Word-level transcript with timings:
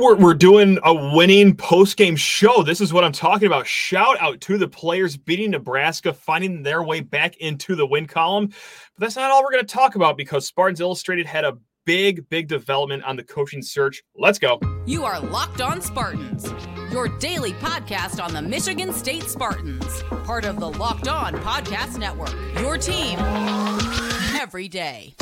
we're, 0.00 0.16
we're 0.16 0.34
doing 0.34 0.78
a 0.82 1.14
winning 1.14 1.54
post 1.54 1.96
game 1.96 2.16
show. 2.16 2.62
This 2.62 2.80
is 2.80 2.92
what 2.92 3.04
I'm 3.04 3.12
talking 3.12 3.46
about. 3.46 3.66
Shout 3.66 4.18
out 4.20 4.40
to 4.42 4.56
the 4.56 4.66
players 4.66 5.16
beating 5.16 5.50
Nebraska, 5.50 6.12
finding 6.12 6.62
their 6.62 6.82
way 6.82 7.00
back 7.00 7.36
into 7.36 7.76
the 7.76 7.86
win 7.86 8.06
column. 8.06 8.46
But 8.46 9.00
that's 9.00 9.16
not 9.16 9.30
all 9.30 9.42
we're 9.42 9.52
going 9.52 9.66
to 9.66 9.72
talk 9.72 9.96
about 9.96 10.16
because 10.16 10.46
Spartans 10.46 10.80
Illustrated 10.80 11.26
had 11.26 11.44
a 11.44 11.58
big, 11.84 12.28
big 12.30 12.48
development 12.48 13.04
on 13.04 13.16
the 13.16 13.22
coaching 13.22 13.62
search. 13.62 14.02
Let's 14.16 14.38
go. 14.38 14.58
You 14.86 15.04
are 15.04 15.20
Locked 15.20 15.60
On 15.60 15.80
Spartans, 15.82 16.50
your 16.90 17.08
daily 17.18 17.52
podcast 17.54 18.24
on 18.24 18.32
the 18.32 18.42
Michigan 18.42 18.92
State 18.92 19.24
Spartans, 19.24 20.02
part 20.24 20.46
of 20.46 20.60
the 20.60 20.70
Locked 20.70 21.08
On 21.08 21.34
Podcast 21.34 21.98
Network. 21.98 22.34
Your 22.60 22.78
team 22.78 23.18
every 24.40 24.68
day. 24.68 25.14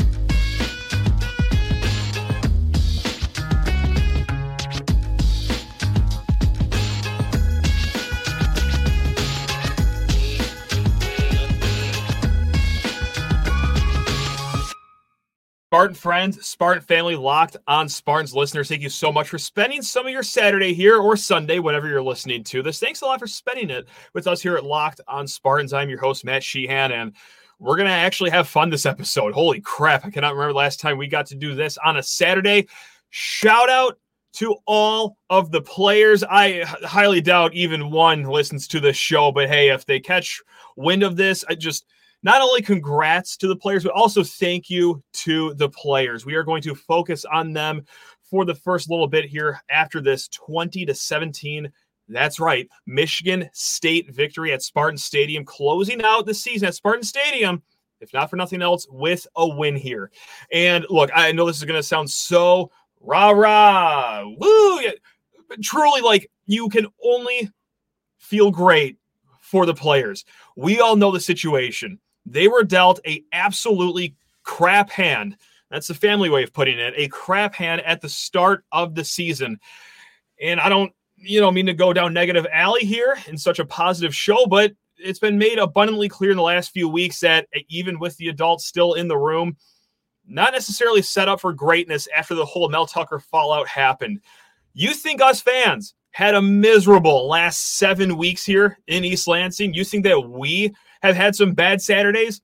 Spartan 15.68 15.94
friends, 15.94 16.46
Spartan 16.46 16.82
family, 16.82 17.14
locked 17.14 17.58
on 17.66 17.90
Spartans 17.90 18.34
listeners, 18.34 18.70
thank 18.70 18.80
you 18.80 18.88
so 18.88 19.12
much 19.12 19.28
for 19.28 19.36
spending 19.36 19.82
some 19.82 20.06
of 20.06 20.12
your 20.12 20.22
Saturday 20.22 20.72
here 20.72 20.96
or 20.96 21.14
Sunday, 21.14 21.58
whenever 21.58 21.86
you're 21.86 22.00
listening 22.00 22.42
to 22.44 22.62
this. 22.62 22.80
Thanks 22.80 23.02
a 23.02 23.04
lot 23.04 23.18
for 23.18 23.26
spending 23.26 23.68
it 23.68 23.86
with 24.14 24.26
us 24.26 24.40
here 24.40 24.56
at 24.56 24.64
Locked 24.64 25.02
on 25.06 25.28
Spartans. 25.28 25.74
I'm 25.74 25.90
your 25.90 26.00
host, 26.00 26.24
Matt 26.24 26.42
Sheehan, 26.42 26.90
and 26.92 27.12
we're 27.58 27.76
going 27.76 27.86
to 27.86 27.92
actually 27.92 28.30
have 28.30 28.48
fun 28.48 28.70
this 28.70 28.86
episode. 28.86 29.34
Holy 29.34 29.60
crap. 29.60 30.06
I 30.06 30.10
cannot 30.10 30.32
remember 30.32 30.54
last 30.54 30.80
time 30.80 30.96
we 30.96 31.06
got 31.06 31.26
to 31.26 31.34
do 31.34 31.54
this 31.54 31.76
on 31.84 31.98
a 31.98 32.02
Saturday. 32.02 32.66
Shout 33.10 33.68
out 33.68 33.98
to 34.36 34.56
all 34.66 35.18
of 35.28 35.50
the 35.50 35.60
players. 35.60 36.24
I 36.24 36.62
highly 36.82 37.20
doubt 37.20 37.52
even 37.52 37.90
one 37.90 38.22
listens 38.22 38.68
to 38.68 38.80
this 38.80 38.96
show, 38.96 39.32
but 39.32 39.50
hey, 39.50 39.68
if 39.68 39.84
they 39.84 40.00
catch 40.00 40.40
wind 40.76 41.02
of 41.02 41.16
this, 41.16 41.44
I 41.46 41.56
just 41.56 41.84
not 42.22 42.42
only 42.42 42.62
congrats 42.62 43.36
to 43.36 43.48
the 43.48 43.56
players, 43.56 43.84
but 43.84 43.92
also 43.92 44.24
thank 44.24 44.68
you 44.68 45.02
to 45.12 45.54
the 45.54 45.68
players. 45.68 46.26
We 46.26 46.34
are 46.34 46.42
going 46.42 46.62
to 46.62 46.74
focus 46.74 47.24
on 47.24 47.52
them 47.52 47.84
for 48.22 48.44
the 48.44 48.54
first 48.54 48.90
little 48.90 49.06
bit 49.06 49.24
here 49.24 49.60
after 49.70 50.00
this 50.00 50.28
20 50.28 50.86
to 50.86 50.94
17. 50.94 51.70
That's 52.08 52.40
right. 52.40 52.68
Michigan 52.86 53.48
State 53.52 54.10
victory 54.12 54.52
at 54.52 54.62
Spartan 54.62 54.98
Stadium, 54.98 55.44
closing 55.44 56.02
out 56.02 56.26
the 56.26 56.34
season 56.34 56.68
at 56.68 56.74
Spartan 56.74 57.02
Stadium, 57.02 57.62
if 58.00 58.12
not 58.12 58.30
for 58.30 58.36
nothing 58.36 58.62
else, 58.62 58.86
with 58.90 59.26
a 59.36 59.46
win 59.46 59.76
here. 59.76 60.10
And 60.52 60.86
look, 60.88 61.10
I 61.14 61.32
know 61.32 61.46
this 61.46 61.58
is 61.58 61.64
going 61.64 61.78
to 61.78 61.82
sound 61.82 62.10
so 62.10 62.70
rah 63.00 63.30
rah, 63.30 64.24
woo, 64.24 64.80
but 65.48 65.62
truly, 65.62 66.00
like 66.00 66.30
you 66.46 66.68
can 66.68 66.86
only 67.02 67.50
feel 68.18 68.50
great 68.50 68.96
for 69.40 69.66
the 69.66 69.74
players. 69.74 70.24
We 70.56 70.80
all 70.80 70.96
know 70.96 71.10
the 71.10 71.20
situation. 71.20 71.98
They 72.30 72.48
were 72.48 72.64
dealt 72.64 73.00
a 73.06 73.24
absolutely 73.32 74.16
crap 74.42 74.90
hand. 74.90 75.36
That's 75.70 75.88
the 75.88 75.94
family 75.94 76.30
way 76.30 76.42
of 76.42 76.52
putting 76.52 76.78
it. 76.78 76.94
A 76.96 77.08
crap 77.08 77.54
hand 77.54 77.82
at 77.82 78.00
the 78.00 78.08
start 78.08 78.64
of 78.72 78.94
the 78.94 79.04
season. 79.04 79.58
And 80.40 80.60
I 80.60 80.68
don't, 80.68 80.92
you 81.16 81.40
know, 81.40 81.50
mean 81.50 81.66
to 81.66 81.74
go 81.74 81.92
down 81.92 82.14
negative 82.14 82.46
alley 82.52 82.84
here 82.84 83.18
in 83.26 83.36
such 83.36 83.58
a 83.58 83.64
positive 83.64 84.14
show, 84.14 84.46
but 84.46 84.72
it's 84.96 85.18
been 85.18 85.38
made 85.38 85.58
abundantly 85.58 86.08
clear 86.08 86.30
in 86.30 86.36
the 86.36 86.42
last 86.42 86.70
few 86.70 86.88
weeks 86.88 87.20
that 87.20 87.46
uh, 87.54 87.60
even 87.68 87.98
with 87.98 88.16
the 88.16 88.28
adults 88.28 88.66
still 88.66 88.94
in 88.94 89.08
the 89.08 89.18
room, 89.18 89.56
not 90.26 90.52
necessarily 90.52 91.02
set 91.02 91.28
up 91.28 91.40
for 91.40 91.52
greatness 91.52 92.08
after 92.14 92.34
the 92.34 92.44
whole 92.44 92.68
Mel 92.68 92.86
Tucker 92.86 93.18
fallout 93.18 93.66
happened. 93.66 94.20
You 94.74 94.92
think 94.92 95.20
us 95.20 95.40
fans 95.40 95.94
had 96.10 96.34
a 96.34 96.42
miserable 96.42 97.28
last 97.28 97.78
seven 97.78 98.16
weeks 98.16 98.44
here 98.44 98.78
in 98.86 99.04
East 99.04 99.26
Lansing? 99.26 99.74
You 99.74 99.84
think 99.84 100.04
that 100.04 100.20
we 100.20 100.74
have 101.02 101.16
had 101.16 101.34
some 101.34 101.52
bad 101.52 101.80
Saturdays. 101.82 102.40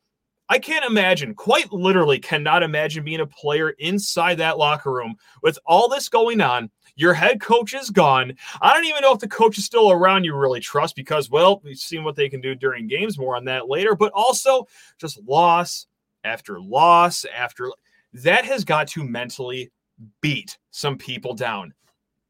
I 0.49 0.59
can't 0.59 0.85
imagine, 0.85 1.35
quite 1.35 1.73
literally, 1.73 2.19
cannot 2.19 2.63
imagine 2.63 3.03
being 3.03 3.21
a 3.21 3.27
player 3.27 3.71
inside 3.71 4.37
that 4.39 4.59
locker 4.59 4.93
room 4.93 5.17
with 5.43 5.59
all 5.65 5.89
this 5.89 6.11
going 6.11 6.43
on. 6.43 6.71
Your 6.97 7.15
head 7.15 7.41
coach 7.41 7.73
is 7.73 7.89
gone. 7.89 8.35
I 8.61 8.75
don't 8.75 8.85
even 8.85 9.01
know 9.01 9.13
if 9.13 9.21
the 9.21 9.29
coach 9.29 9.57
is 9.57 9.65
still 9.65 9.91
around 9.91 10.25
you 10.25 10.37
really 10.37 10.61
trust 10.61 10.97
because, 10.97 11.31
well, 11.31 11.61
we've 11.65 11.79
seen 11.79 12.05
what 12.05 12.15
they 12.15 12.29
can 12.29 12.43
do 12.43 12.55
during 12.55 12.87
games. 12.87 13.19
More 13.19 13.37
on 13.37 13.47
that 13.47 13.69
later. 13.69 13.97
But 13.97 14.13
also 14.13 14.67
just 14.99 15.19
loss 15.27 15.87
after 16.25 16.61
loss 16.61 17.25
after 17.35 17.71
that 18.13 18.45
has 18.45 18.65
got 18.65 18.87
to 18.89 19.03
mentally 19.03 19.73
beat 20.21 20.59
some 20.71 20.97
people 20.99 21.35
down, 21.35 21.73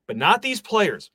but 0.07 0.17
not 0.17 0.41
these 0.41 0.61
players. 0.61 1.11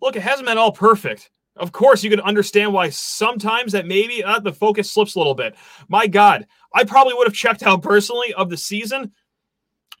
Look, 0.00 0.16
it 0.16 0.22
hasn't 0.22 0.46
been 0.46 0.58
all 0.58 0.72
perfect. 0.72 1.30
Of 1.56 1.72
course, 1.72 2.04
you 2.04 2.10
can 2.10 2.20
understand 2.20 2.72
why 2.72 2.90
sometimes 2.90 3.72
that 3.72 3.86
maybe 3.86 4.22
uh, 4.22 4.40
the 4.40 4.52
focus 4.52 4.92
slips 4.92 5.14
a 5.14 5.18
little 5.18 5.34
bit. 5.34 5.56
My 5.88 6.06
God, 6.06 6.46
I 6.74 6.84
probably 6.84 7.14
would 7.14 7.26
have 7.26 7.34
checked 7.34 7.62
out 7.62 7.82
personally 7.82 8.34
of 8.34 8.50
the 8.50 8.56
season 8.56 9.12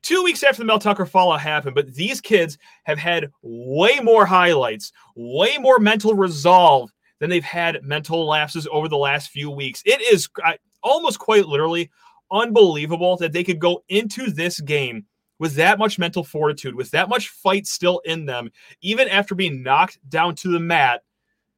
two 0.02 0.22
weeks 0.22 0.44
after 0.44 0.58
the 0.58 0.64
Mel 0.64 0.78
Tucker 0.78 1.06
fallout 1.06 1.40
happened, 1.40 1.74
but 1.74 1.94
these 1.94 2.20
kids 2.20 2.58
have 2.84 2.98
had 2.98 3.30
way 3.42 3.98
more 4.02 4.26
highlights, 4.26 4.92
way 5.16 5.58
more 5.58 5.78
mental 5.78 6.14
resolve 6.14 6.90
than 7.18 7.30
they've 7.30 7.42
had 7.42 7.82
mental 7.82 8.26
lapses 8.26 8.68
over 8.70 8.88
the 8.88 8.96
last 8.96 9.30
few 9.30 9.50
weeks. 9.50 9.82
It 9.84 10.00
is 10.02 10.28
almost 10.82 11.18
quite 11.18 11.46
literally 11.46 11.90
unbelievable 12.30 13.16
that 13.16 13.32
they 13.32 13.42
could 13.42 13.58
go 13.58 13.82
into 13.88 14.30
this 14.30 14.60
game 14.60 15.06
with 15.38 15.54
that 15.54 15.78
much 15.78 15.98
mental 15.98 16.22
fortitude, 16.22 16.74
with 16.74 16.90
that 16.92 17.08
much 17.08 17.30
fight 17.30 17.66
still 17.66 18.00
in 18.04 18.26
them, 18.26 18.50
even 18.82 19.08
after 19.08 19.34
being 19.34 19.62
knocked 19.62 19.98
down 20.08 20.34
to 20.36 20.52
the 20.52 20.60
mat 20.60 21.02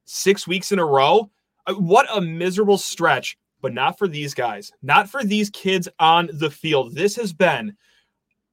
six 0.09 0.47
weeks 0.47 0.73
in 0.73 0.79
a 0.79 0.85
row. 0.85 1.31
Uh, 1.67 1.75
what 1.75 2.07
a 2.13 2.21
miserable 2.21 2.79
stretch, 2.79 3.39
but 3.61 3.73
not 3.73 3.99
for 3.99 4.09
these 4.09 4.35
guys, 4.35 4.73
not 4.83 5.09
for 5.09 5.23
these 5.23 5.51
kids 5.51 5.89
on 6.01 6.31
the 6.33 6.51
field. 6.51 6.95
This 6.95 7.15
has 7.17 7.33
been 7.33 7.77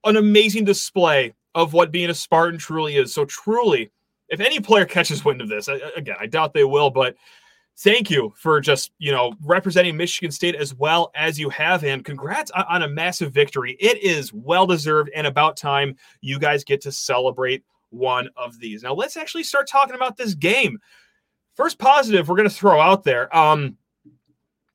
an 0.03 0.17
amazing 0.17 0.65
display 0.65 1.33
of 1.55 1.73
what 1.73 1.91
being 1.91 2.09
a 2.09 2.13
Spartan 2.13 2.59
truly 2.59 2.97
is. 2.97 3.13
So, 3.13 3.25
truly, 3.25 3.89
if 4.29 4.39
any 4.39 4.59
player 4.59 4.85
catches 4.85 5.23
wind 5.23 5.41
of 5.41 5.49
this, 5.49 5.67
again, 5.67 6.17
I 6.19 6.27
doubt 6.27 6.53
they 6.53 6.65
will, 6.65 6.89
but 6.89 7.15
thank 7.77 8.09
you 8.09 8.33
for 8.37 8.61
just 8.61 8.91
you 8.99 9.11
know 9.11 9.33
representing 9.43 9.97
michigan 9.97 10.31
state 10.31 10.55
as 10.55 10.73
well 10.73 11.11
as 11.13 11.37
you 11.37 11.49
have 11.49 11.83
and 11.83 12.05
congrats 12.05 12.49
on 12.51 12.83
a 12.83 12.87
massive 12.87 13.33
victory 13.33 13.75
it 13.81 14.01
is 14.01 14.31
well 14.31 14.65
deserved 14.65 15.09
and 15.13 15.27
about 15.27 15.57
time 15.57 15.93
you 16.21 16.39
guys 16.39 16.63
get 16.63 16.79
to 16.79 16.89
celebrate 16.89 17.65
one 17.89 18.29
of 18.37 18.57
these 18.59 18.83
now 18.83 18.93
let's 18.93 19.17
actually 19.17 19.43
start 19.43 19.67
talking 19.67 19.93
about 19.93 20.15
this 20.15 20.35
game 20.35 20.79
First 21.55 21.79
positive 21.79 22.27
we're 22.27 22.35
going 22.35 22.49
to 22.49 22.55
throw 22.55 22.79
out 22.79 23.03
there. 23.03 23.35
Um, 23.35 23.77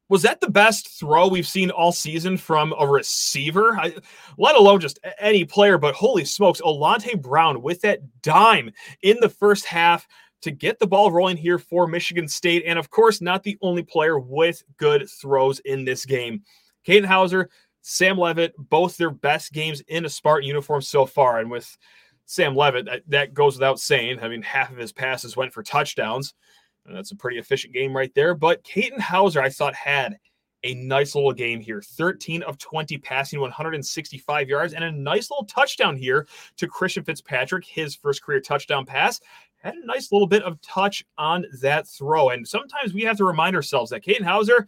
was 0.08 0.22
that 0.22 0.40
the 0.40 0.50
best 0.50 0.98
throw 0.98 1.28
we've 1.28 1.46
seen 1.46 1.70
all 1.70 1.92
season 1.92 2.36
from 2.36 2.74
a 2.78 2.86
receiver? 2.86 3.76
I, 3.78 3.94
let 4.38 4.56
alone 4.56 4.80
just 4.80 4.98
any 5.20 5.44
player, 5.44 5.78
but 5.78 5.94
holy 5.94 6.24
smokes, 6.24 6.60
Alante 6.60 7.20
Brown 7.20 7.62
with 7.62 7.80
that 7.82 8.00
dime 8.22 8.72
in 9.02 9.18
the 9.20 9.28
first 9.28 9.64
half 9.66 10.08
to 10.42 10.50
get 10.50 10.78
the 10.78 10.86
ball 10.86 11.12
rolling 11.12 11.36
here 11.36 11.58
for 11.58 11.86
Michigan 11.86 12.26
State. 12.26 12.64
And 12.66 12.78
of 12.78 12.90
course, 12.90 13.20
not 13.20 13.44
the 13.44 13.56
only 13.62 13.84
player 13.84 14.18
with 14.18 14.64
good 14.78 15.08
throws 15.08 15.60
in 15.60 15.84
this 15.84 16.04
game. 16.04 16.42
Katin 16.84 17.04
Houser, 17.04 17.50
Sam 17.82 18.18
Leavitt, 18.18 18.54
both 18.58 18.96
their 18.96 19.10
best 19.10 19.52
games 19.52 19.80
in 19.86 20.06
a 20.06 20.08
Spartan 20.08 20.48
uniform 20.48 20.82
so 20.82 21.06
far. 21.06 21.38
And 21.38 21.50
with 21.50 21.78
Sam 22.26 22.56
Leavitt, 22.56 22.86
that, 22.86 23.02
that 23.08 23.34
goes 23.34 23.54
without 23.54 23.78
saying. 23.78 24.18
I 24.20 24.28
mean, 24.28 24.42
half 24.42 24.72
of 24.72 24.76
his 24.76 24.92
passes 24.92 25.36
went 25.36 25.52
for 25.52 25.62
touchdowns. 25.62 26.34
And 26.86 26.96
that's 26.96 27.12
a 27.12 27.16
pretty 27.16 27.38
efficient 27.38 27.74
game 27.74 27.96
right 27.96 28.12
there. 28.14 28.34
But 28.34 28.64
Katin 28.64 29.00
Houser, 29.00 29.40
I 29.40 29.50
thought, 29.50 29.74
had 29.74 30.18
a 30.64 30.74
nice 30.74 31.14
little 31.14 31.32
game 31.32 31.60
here. 31.60 31.82
13 31.82 32.42
of 32.42 32.58
20 32.58 32.98
passing 32.98 33.40
165 33.40 34.48
yards 34.48 34.74
and 34.74 34.84
a 34.84 34.92
nice 34.92 35.30
little 35.30 35.46
touchdown 35.46 35.96
here 35.96 36.26
to 36.56 36.66
Christian 36.66 37.04
Fitzpatrick 37.04 37.64
his 37.64 37.94
first 37.94 38.22
career 38.22 38.40
touchdown 38.40 38.84
pass. 38.84 39.20
Had 39.56 39.74
a 39.74 39.86
nice 39.86 40.10
little 40.10 40.26
bit 40.26 40.42
of 40.42 40.60
touch 40.62 41.04
on 41.18 41.44
that 41.60 41.86
throw. 41.86 42.30
And 42.30 42.46
sometimes 42.46 42.94
we 42.94 43.02
have 43.02 43.16
to 43.18 43.24
remind 43.24 43.56
ourselves 43.56 43.90
that 43.90 44.02
Katin 44.02 44.24
Houser 44.24 44.66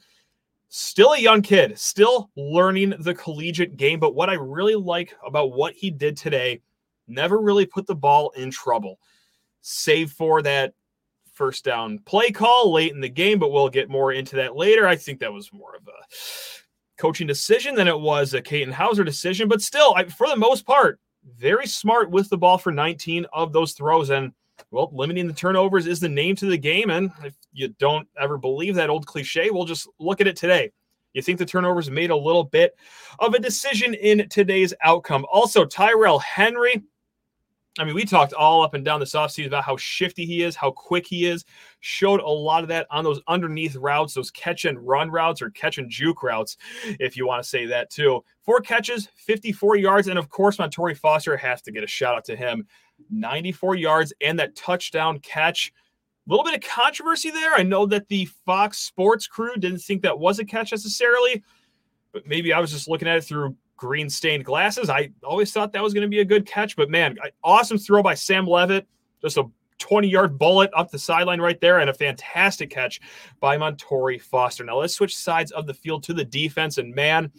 still 0.69 1.13
a 1.13 1.19
young 1.19 1.43
kid 1.43 1.79
still 1.79 2.31
learning 2.35 2.95
the 3.01 3.15
collegiate 3.15 3.77
game. 3.77 4.01
But 4.01 4.15
what 4.15 4.31
I 4.31 4.35
really 4.35 4.75
like 4.75 5.15
about 5.27 5.53
what 5.53 5.75
he 5.75 5.91
did 5.91 6.17
today 6.17 6.61
never 7.07 7.41
really 7.41 7.67
put 7.67 7.87
the 7.87 7.95
ball 7.95 8.31
in 8.31 8.51
trouble 8.51 8.99
save 9.61 10.11
for 10.11 10.43
that 10.43 10.75
first 11.33 11.65
down 11.65 11.99
play 12.01 12.31
call 12.31 12.73
late 12.73 12.93
in 12.93 13.01
the 13.01 13.09
game, 13.09 13.39
but 13.39 13.51
we'll 13.51 13.69
get 13.69 13.89
more 13.89 14.13
into 14.13 14.37
that 14.37 14.57
later. 14.57 14.87
I 14.87 14.97
think 14.97 15.21
that 15.21 15.33
was 15.33 15.53
more 15.53 15.75
of 15.77 15.87
a 15.87 17.01
coaching 17.01 17.27
decision 17.27 17.75
than 17.75 17.89
it 17.89 17.99
was 17.99 18.35
a 18.35 18.43
Katin 18.43 18.73
Houser 18.73 19.05
decision, 19.05 19.49
but 19.49 19.63
still, 19.63 19.95
I, 19.97 20.05
for 20.05 20.29
the 20.29 20.37
most 20.37 20.67
part, 20.67 21.01
very 21.37 21.67
smart 21.67 22.11
with 22.11 22.29
the 22.29 22.39
ball 22.39 22.59
for 22.59 22.73
19 22.73 23.27
of 23.33 23.53
those 23.53 23.73
throws. 23.73 24.11
And 24.11 24.33
well, 24.71 24.91
limiting 24.93 25.27
the 25.27 25.33
turnovers 25.33 25.87
is 25.87 26.01
the 26.01 26.09
name 26.09 26.37
to 26.37 26.47
the 26.47 26.59
game. 26.59 26.91
And 26.91 27.11
if 27.25 27.35
you 27.53 27.69
don't 27.79 28.07
ever 28.21 28.39
believe 28.39 28.75
that 28.77 28.91
old 28.91 29.07
cliche, 29.07 29.51
we'll 29.51 29.65
just 29.65 29.89
look 29.99 30.21
at 30.21 30.27
it 30.27 30.37
today. 30.37 30.73
You 31.13 31.23
think 31.23 31.39
the 31.39 31.47
turnovers 31.47 31.91
made 31.91 32.11
a 32.11 32.17
little 32.17 32.45
bit 32.45 32.75
of 33.19 33.35
a 33.35 33.39
decision 33.39 33.95
in 33.95 34.29
today's 34.29 34.73
outcome. 34.83 35.27
Also, 35.31 35.65
Tyrell 35.65 36.19
Henry 36.21 36.83
I 37.79 37.85
mean, 37.85 37.95
we 37.95 38.05
talked 38.05 38.35
all 38.35 38.63
up 38.63 38.75
and 38.75 38.85
down 38.85 39.01
this 39.01 39.15
offseason 39.15 39.47
about 39.47 39.65
how 39.65 39.79
shifty 39.79 40.27
he 40.27 40.43
is, 40.43 40.55
how 40.55 40.73
quick 40.73 41.07
he 41.07 41.25
is. 41.25 41.45
Showed 41.81 42.21
a 42.21 42.29
lot 42.29 42.63
of 42.63 42.69
that 42.69 42.87
on 42.91 43.03
those 43.03 43.21
underneath 43.29 43.77
routes, 43.77 44.13
those 44.13 44.31
catch 44.31 44.67
and 44.67 44.79
run 44.87 45.11
routes 45.11 45.41
or 45.41 45.49
catch 45.51 45.79
and 45.79 45.89
juke 45.89 46.23
routes, 46.23 46.59
if 47.01 47.17
you 47.17 47.27
want 47.27 47.43
to 47.43 47.49
say 47.49 47.65
that 47.65 47.89
too. 47.89 48.23
Four 48.43 48.61
catches, 48.61 49.09
54 49.17 49.77
yards. 49.77 50.09
And 50.09 50.19
of 50.19 50.29
course, 50.29 50.59
Montorie 50.59 50.97
Foster 50.97 51.35
has 51.37 51.63
to 51.63 51.73
get 51.73 51.83
a 51.83 51.87
shout 51.87 52.15
out 52.15 52.27
to 52.27 52.37
him 52.37 52.67
94 53.11 53.77
yards 53.77 54.13
and 54.21 54.39
that 54.39 54.55
touchdown 54.55 55.19
catch. 55.21 55.73
A 56.27 56.31
little 56.31 56.45
bit 56.45 56.55
of 56.55 56.61
controversy 56.61 57.31
there. 57.31 57.55
I 57.55 57.63
know 57.63 57.87
that 57.87 58.07
the 58.09 58.27
Fox 58.45 58.79
Sports 58.79 59.27
crew 59.27 59.57
didn't 59.57 59.81
think 59.81 60.03
that 60.03 60.19
was 60.19 60.39
a 60.39 60.45
catch 60.45 60.73
necessarily, 60.73 61.43
but 62.13 62.27
maybe 62.27 62.53
I 62.53 62.61
was 62.61 62.71
just 62.71 62.87
looking 62.87 63.09
at 63.09 63.17
it 63.17 63.25
through 63.25 63.57
green 63.77 64.09
stained 64.09 64.45
glasses. 64.45 64.91
I 64.91 65.11
always 65.23 65.53
thought 65.53 65.73
that 65.73 65.83
was 65.83 65.95
going 65.95 66.03
to 66.03 66.09
be 66.09 66.21
a 66.21 66.25
good 66.25 66.47
catch, 66.47 66.77
but 66.77 66.91
man, 66.91 67.17
awesome 67.43 67.79
throw 67.79 68.03
by 68.03 68.15
Sam 68.15 68.47
Leavitt. 68.47 68.87
Just 69.21 69.37
a 69.37 69.45
20 69.79 70.09
yard 70.09 70.39
bullet 70.39 70.71
up 70.75 70.91
the 70.91 70.99
sideline 70.99 71.41
right 71.41 71.61
there, 71.61 71.81
and 71.81 71.91
a 71.91 71.95
fantastic 71.95 72.71
catch 72.71 73.01
by 73.41 73.57
Montorie 73.57 74.21
Foster. 74.21 74.65
Now 74.65 74.79
let's 74.79 74.95
switch 74.95 75.17
sides 75.17 75.51
of 75.53 75.67
the 75.67 75.75
field 75.75 76.05
to 76.05 76.15
the 76.15 76.25
defense, 76.25 76.79
and 76.79 76.95
man, 76.95 77.33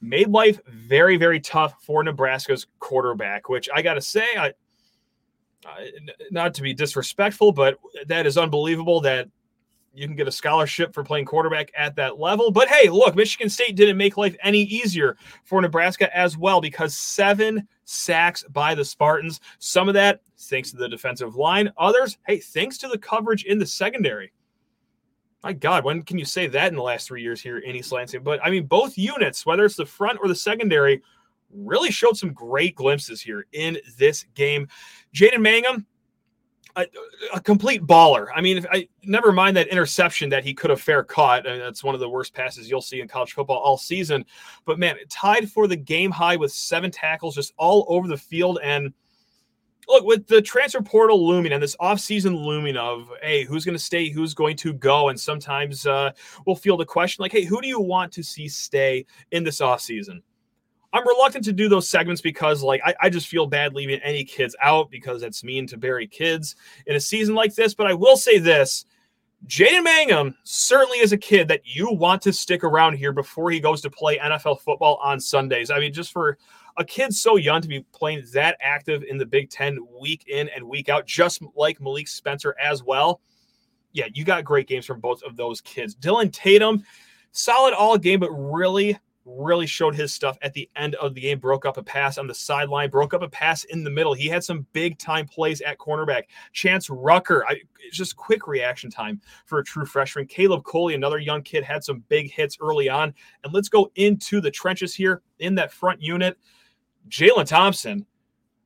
made 0.00 0.28
life 0.28 0.60
very, 0.66 1.16
very 1.16 1.40
tough 1.40 1.74
for 1.82 2.02
Nebraska's 2.02 2.66
quarterback, 2.78 3.48
which 3.48 3.68
I 3.74 3.82
got 3.82 3.94
to 3.94 4.00
say, 4.00 4.26
I, 4.36 4.52
I, 5.66 5.90
not 6.30 6.54
to 6.54 6.62
be 6.62 6.74
disrespectful, 6.74 7.52
but 7.52 7.78
that 8.06 8.26
is 8.26 8.38
unbelievable 8.38 9.00
that 9.02 9.28
you 9.98 10.06
can 10.06 10.16
get 10.16 10.28
a 10.28 10.32
scholarship 10.32 10.94
for 10.94 11.02
playing 11.02 11.24
quarterback 11.24 11.70
at 11.76 11.96
that 11.96 12.18
level. 12.18 12.50
But 12.50 12.68
hey, 12.68 12.88
look, 12.88 13.16
Michigan 13.16 13.48
State 13.48 13.76
didn't 13.76 13.96
make 13.96 14.16
life 14.16 14.36
any 14.42 14.62
easier 14.62 15.16
for 15.44 15.60
Nebraska 15.60 16.14
as 16.16 16.36
well 16.36 16.60
because 16.60 16.96
seven 16.96 17.66
sacks 17.84 18.44
by 18.50 18.74
the 18.74 18.84
Spartans. 18.84 19.40
Some 19.58 19.88
of 19.88 19.94
that 19.94 20.20
thanks 20.38 20.70
to 20.70 20.76
the 20.76 20.88
defensive 20.88 21.36
line, 21.36 21.72
others, 21.76 22.18
hey, 22.26 22.38
thanks 22.38 22.78
to 22.78 22.88
the 22.88 22.98
coverage 22.98 23.44
in 23.44 23.58
the 23.58 23.66
secondary. 23.66 24.32
My 25.42 25.52
God, 25.52 25.84
when 25.84 26.02
can 26.02 26.18
you 26.18 26.24
say 26.24 26.46
that 26.48 26.68
in 26.68 26.74
the 26.74 26.82
last 26.82 27.06
three 27.06 27.22
years 27.22 27.40
here 27.40 27.58
in 27.58 27.76
East 27.76 27.92
Lansing? 27.92 28.22
But 28.22 28.44
I 28.44 28.50
mean, 28.50 28.66
both 28.66 28.98
units, 28.98 29.46
whether 29.46 29.64
it's 29.64 29.76
the 29.76 29.86
front 29.86 30.18
or 30.20 30.28
the 30.28 30.34
secondary, 30.34 31.02
really 31.50 31.90
showed 31.90 32.16
some 32.16 32.32
great 32.32 32.74
glimpses 32.74 33.20
here 33.20 33.46
in 33.52 33.78
this 33.96 34.24
game. 34.34 34.68
Jaden 35.14 35.40
Mangham, 35.40 35.86
a, 36.82 37.36
a, 37.36 37.40
complete 37.40 37.82
baller. 37.82 38.28
I 38.34 38.40
mean, 38.40 38.64
I 38.70 38.88
never 39.04 39.32
mind 39.32 39.56
that 39.56 39.68
interception 39.68 40.28
that 40.30 40.44
he 40.44 40.54
could 40.54 40.70
have 40.70 40.80
fair 40.80 41.02
caught. 41.02 41.46
and 41.46 41.60
that's 41.60 41.82
one 41.82 41.94
of 41.94 42.00
the 42.00 42.08
worst 42.08 42.34
passes 42.34 42.70
you'll 42.70 42.80
see 42.80 43.00
in 43.00 43.08
college 43.08 43.32
football 43.32 43.58
all 43.58 43.76
season. 43.76 44.24
But 44.64 44.78
man, 44.78 44.96
tied 45.08 45.50
for 45.50 45.66
the 45.66 45.76
game 45.76 46.10
high 46.10 46.36
with 46.36 46.52
seven 46.52 46.90
tackles 46.90 47.34
just 47.34 47.52
all 47.56 47.84
over 47.88 48.06
the 48.06 48.16
field. 48.16 48.58
And 48.62 48.92
look, 49.88 50.04
with 50.04 50.26
the 50.26 50.42
transfer 50.42 50.82
portal 50.82 51.26
looming 51.26 51.52
and 51.52 51.62
this 51.62 51.76
offseason 51.76 52.44
looming 52.44 52.76
of, 52.76 53.10
hey, 53.22 53.44
who's 53.44 53.64
going 53.64 53.76
to 53.76 53.82
stay, 53.82 54.10
who's 54.10 54.34
going 54.34 54.56
to 54.58 54.72
go? 54.72 55.08
And 55.08 55.18
sometimes 55.18 55.86
uh, 55.86 56.12
we'll 56.46 56.56
feel 56.56 56.76
the 56.76 56.84
question 56.84 57.22
like, 57.22 57.32
hey, 57.32 57.44
who 57.44 57.60
do 57.60 57.68
you 57.68 57.80
want 57.80 58.12
to 58.12 58.22
see 58.22 58.48
stay 58.48 59.06
in 59.32 59.44
this 59.44 59.60
offseason? 59.60 60.22
I'm 60.92 61.06
reluctant 61.06 61.44
to 61.44 61.52
do 61.52 61.68
those 61.68 61.88
segments 61.88 62.22
because, 62.22 62.62
like, 62.62 62.80
I, 62.84 62.94
I, 63.02 63.10
just 63.10 63.28
feel 63.28 63.46
bad 63.46 63.74
leaving 63.74 64.00
any 64.00 64.24
kids 64.24 64.56
out 64.62 64.90
because 64.90 65.22
it's 65.22 65.44
mean 65.44 65.66
to 65.66 65.76
bury 65.76 66.06
kids 66.06 66.56
in 66.86 66.96
a 66.96 67.00
season 67.00 67.34
like 67.34 67.54
this. 67.54 67.74
But 67.74 67.88
I 67.88 67.94
will 67.94 68.16
say 68.16 68.38
this 68.38 68.86
Jaden 69.46 69.84
Mangham 69.84 70.34
certainly 70.44 70.98
is 70.98 71.12
a 71.12 71.18
kid 71.18 71.46
that 71.48 71.60
you 71.64 71.92
want 71.92 72.22
to 72.22 72.32
stick 72.32 72.64
around 72.64 72.94
here 72.94 73.12
before 73.12 73.50
he 73.50 73.60
goes 73.60 73.80
to 73.82 73.90
play 73.90 74.18
NFL 74.18 74.60
football 74.60 74.98
on 75.02 75.20
Sundays. 75.20 75.70
I 75.70 75.78
mean, 75.78 75.92
just 75.92 76.10
for 76.10 76.38
a 76.78 76.84
kid 76.84 77.14
so 77.14 77.36
young 77.36 77.60
to 77.60 77.68
be 77.68 77.84
playing 77.92 78.24
that 78.32 78.56
active 78.60 79.04
in 79.04 79.18
the 79.18 79.26
Big 79.26 79.50
Ten 79.50 79.78
week 80.00 80.26
in 80.26 80.48
and 80.48 80.64
week 80.64 80.88
out, 80.88 81.06
just 81.06 81.42
like 81.54 81.80
Malik 81.80 82.08
Spencer 82.08 82.56
as 82.60 82.82
well. 82.82 83.20
Yeah, 83.92 84.06
you 84.12 84.24
got 84.24 84.44
great 84.44 84.68
games 84.68 84.86
from 84.86 85.00
both 85.00 85.22
of 85.22 85.36
those 85.36 85.60
kids. 85.60 85.94
Dillon 85.94 86.30
Tatum, 86.30 86.84
solid 87.32 87.74
all 87.74 87.98
game, 87.98 88.20
but 88.20 88.30
really 88.30 88.98
really 89.28 89.66
showed 89.66 89.94
his 89.94 90.12
stuff 90.12 90.38
at 90.42 90.52
the 90.54 90.68
end 90.76 90.94
of 90.96 91.14
the 91.14 91.20
game. 91.20 91.38
Broke 91.38 91.66
up 91.66 91.76
a 91.76 91.82
pass 91.82 92.18
on 92.18 92.26
the 92.26 92.34
sideline, 92.34 92.90
broke 92.90 93.14
up 93.14 93.22
a 93.22 93.28
pass 93.28 93.64
in 93.64 93.84
the 93.84 93.90
middle. 93.90 94.14
He 94.14 94.28
had 94.28 94.42
some 94.42 94.66
big 94.72 94.98
time 94.98 95.26
plays 95.26 95.60
at 95.60 95.78
cornerback. 95.78 96.24
Chance 96.52 96.90
Rucker, 96.90 97.44
I, 97.46 97.60
just 97.92 98.16
quick 98.16 98.46
reaction 98.46 98.90
time 98.90 99.20
for 99.46 99.58
a 99.58 99.64
true 99.64 99.84
freshman. 99.84 100.26
Caleb 100.26 100.64
Coley, 100.64 100.94
another 100.94 101.18
young 101.18 101.42
kid, 101.42 101.64
had 101.64 101.84
some 101.84 102.02
big 102.08 102.30
hits 102.30 102.56
early 102.60 102.88
on. 102.88 103.14
And 103.44 103.52
let's 103.52 103.68
go 103.68 103.90
into 103.96 104.40
the 104.40 104.50
trenches 104.50 104.94
here 104.94 105.22
in 105.38 105.54
that 105.56 105.72
front 105.72 106.02
unit. 106.02 106.38
Jalen 107.08 107.46
Thompson, 107.46 108.06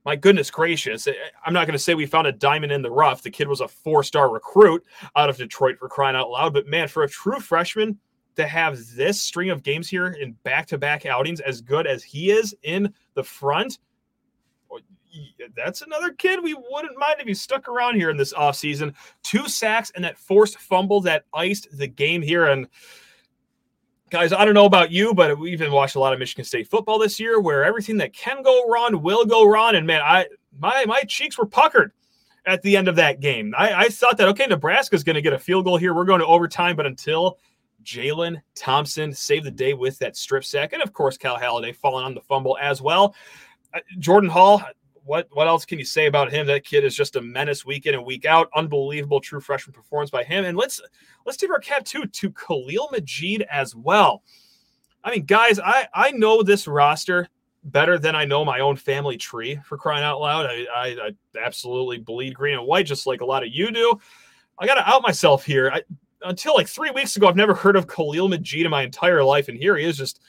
my 0.05 0.17
goodness 0.17 0.51
gracious. 0.51 1.07
I'm 1.45 1.53
not 1.53 1.67
going 1.67 1.77
to 1.77 1.79
say 1.79 1.95
we 1.95 2.07
found 2.07 2.27
a 2.27 2.33
diamond 2.33 2.73
in 2.73 2.83
the 2.83 2.91
rough. 2.91 3.23
The 3.23 3.31
kid 3.31 3.49
was 3.49 3.61
a 3.61 3.69
four 3.69 4.03
star 4.03 4.33
recruit 4.33 4.85
out 5.15 5.31
of 5.31 5.37
Detroit 5.37 5.79
for 5.79 5.89
crying 5.89 6.17
out 6.17 6.31
loud. 6.31 6.53
But 6.53 6.67
man, 6.67 6.89
for 6.89 7.05
a 7.05 7.09
true 7.09 7.39
freshman, 7.39 7.99
to 8.37 8.47
have 8.47 8.79
this 8.95 9.21
string 9.21 9.51
of 9.51 9.63
games 9.63 9.89
here 9.89 10.09
in 10.09 10.33
back 10.45 10.67
to 10.67 10.79
back 10.79 11.07
outings 11.07 11.41
as 11.41 11.61
good 11.61 11.87
as 11.87 12.03
he 12.03 12.31
is 12.31 12.55
in 12.63 12.93
the 13.15 13.23
front, 13.23 13.79
oh, 14.71 14.79
that's 15.57 15.83
another 15.83 16.13
kid 16.13 16.43
we 16.43 16.55
wouldn't 16.55 16.99
mind 16.99 17.17
if 17.19 17.27
he 17.27 17.35
stuck 17.35 17.69
around 17.69 17.97
here 17.97 18.11
in 18.11 18.17
this 18.17 18.33
offseason. 18.33 18.95
Two 19.23 19.49
sacks 19.49 19.93
and 19.95 20.05
that 20.05 20.19
forced 20.19 20.59
fumble 20.59 21.01
that 21.03 21.25
iced 21.35 21.69
the 21.77 21.87
game 21.87 22.23
here. 22.23 22.47
And 22.47 22.69
guys, 24.11 24.33
I 24.33 24.45
don't 24.45 24.55
know 24.55 24.67
about 24.67 24.91
you, 24.91 25.15
but 25.15 25.39
we've 25.39 25.59
been 25.59 25.73
watching 25.73 25.99
a 25.99 26.03
lot 26.03 26.13
of 26.13 26.19
Michigan 26.19 26.45
State 26.45 26.69
football 26.69 26.99
this 26.99 27.19
year 27.19 27.41
where 27.41 27.65
everything 27.65 27.97
that 27.99 28.13
can 28.13 28.43
go 28.43 28.69
wrong 28.69 29.03
will 29.03 29.25
go 29.25 29.47
wrong. 29.47 29.75
And 29.75 29.87
man, 29.87 30.03
I 30.03 30.27
my 30.59 30.85
my 30.87 31.03
cheeks 31.03 31.39
were 31.39 31.47
puckered 31.47 31.93
at 32.45 32.63
the 32.63 32.77
end 32.77 32.89
of 32.89 32.97
that 32.97 33.21
game. 33.21 33.55
I, 33.57 33.73
I 33.85 33.89
thought 33.89 34.19
that 34.19 34.29
okay, 34.29 34.47
Nebraska's 34.47 35.05
going 35.05 35.15
to 35.15 35.23
get 35.23 35.33
a 35.33 35.39
field 35.39 35.65
goal 35.65 35.77
here. 35.77 35.95
We're 35.95 36.05
going 36.05 36.21
to 36.21 36.27
overtime, 36.27 36.77
but 36.77 36.87
until 36.87 37.39
Jalen 37.83 38.41
Thompson 38.55 39.13
saved 39.13 39.45
the 39.45 39.51
day 39.51 39.75
with 39.75 39.99
that 39.99 40.17
strip 40.17 40.45
sack. 40.45 40.73
And 40.73 40.83
of 40.83 40.93
course, 40.93 41.17
Cal 41.17 41.39
Haladay 41.39 41.75
falling 41.75 42.05
on 42.05 42.15
the 42.15 42.21
fumble 42.21 42.59
as 42.61 42.83
well. 42.83 43.15
Uh, 43.75 43.81
Jordan 43.99 44.31
Hall, 44.31 44.63
what 45.05 45.29
what 45.33 45.49
else 45.49 45.65
can 45.65 45.79
you 45.79 45.85
say 45.85 46.07
about 46.07 46.31
him? 46.31 46.47
That 46.47 46.65
kid 46.65 46.85
is 46.85 46.95
just 46.95 47.17
a 47.17 47.21
menace 47.21 47.65
week 47.65 47.87
in 47.87 47.95
and 47.95 48.05
week 48.05 48.25
out. 48.25 48.49
Unbelievable 48.55 49.21
true 49.21 49.41
freshman 49.41 49.73
performance 49.73 50.11
by 50.11 50.25
him. 50.25 50.45
And 50.45 50.57
let's 50.57 50.81
let's 51.27 51.37
tip 51.37 51.51
our 51.51 51.59
cap 51.59 51.85
too 51.85 52.07
to 52.07 52.31
Khalil 52.31 52.89
Majid 52.93 53.43
as 53.51 53.75
well. 53.75 54.23
I 55.05 55.11
mean, 55.11 55.25
guys, 55.25 55.59
I 55.59 55.89
I 55.93 56.13
know 56.13 56.43
this 56.43 56.69
roster 56.69 57.29
better 57.65 57.99
than 57.99 58.15
I 58.15 58.25
know 58.25 58.45
my 58.45 58.61
own 58.61 58.77
family 58.77 59.17
tree 59.17 59.59
for 59.65 59.79
crying 59.79 60.05
out 60.05 60.21
loud. 60.21 60.47
I, 60.47 60.67
I, 60.75 60.87
I 60.87 61.11
absolutely 61.41 61.99
bleed 61.99 62.35
green 62.35 62.59
and 62.59 62.67
white, 62.67 62.87
just 62.87 63.07
like 63.07 63.21
a 63.21 63.25
lot 63.25 63.43
of 63.43 63.51
you 63.53 63.71
do. 63.71 63.99
I 64.59 64.67
got 64.67 64.75
to 64.75 64.89
out 64.89 65.03
myself 65.03 65.45
here. 65.45 65.71
I, 65.73 65.83
until 66.25 66.55
like 66.55 66.69
three 66.69 66.91
weeks 66.91 67.17
ago, 67.17 67.29
I've 67.29 67.37
never 67.37 67.55
heard 67.55 67.77
of 67.77 67.87
Khalil 67.87 68.29
Majid 68.29 68.65
in 68.65 68.71
my 68.71 68.83
entire 68.83 69.25
life, 69.25 69.49
and 69.49 69.59
here 69.59 69.77
he 69.77 69.85
is 69.85 69.97
just 69.97 70.21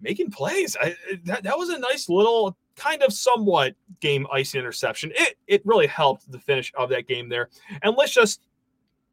making 0.00 0.30
plays. 0.30 0.76
I, 0.80 0.94
that 1.24 1.42
that 1.42 1.58
was 1.58 1.68
a 1.68 1.78
nice 1.78 2.08
little 2.08 2.56
kind 2.76 3.02
of 3.02 3.12
somewhat 3.12 3.74
game 4.00 4.26
icy 4.32 4.58
interception. 4.58 5.12
It 5.14 5.36
it 5.46 5.62
really 5.64 5.86
helped 5.86 6.30
the 6.30 6.38
finish 6.38 6.72
of 6.76 6.88
that 6.90 7.06
game 7.06 7.28
there. 7.28 7.48
And 7.82 7.96
let's 7.96 8.12
just 8.12 8.42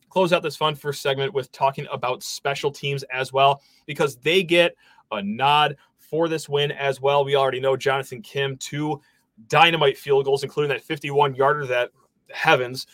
close 0.09 0.31
out 0.31 0.41
this 0.41 0.55
fun 0.55 0.75
first 0.75 1.01
segment 1.01 1.33
with 1.33 1.51
talking 1.51 1.85
about 1.91 2.23
special 2.23 2.71
teams 2.71 3.03
as 3.03 3.33
well 3.33 3.61
because 3.85 4.15
they 4.17 4.41
get 4.41 4.75
a 5.11 5.21
nod 5.21 5.75
for 5.97 6.29
this 6.29 6.47
win 6.47 6.71
as 6.71 7.01
well. 7.01 7.25
We 7.25 7.35
already 7.35 7.59
know 7.59 7.75
Jonathan 7.75 8.21
Kim 8.21 8.57
two 8.57 9.01
dynamite 9.47 9.97
field 9.97 10.25
goals, 10.25 10.43
including 10.43 10.69
that 10.69 10.83
51 10.83 11.35
yarder 11.35 11.65
that 11.67 11.91
heavens 12.31 12.87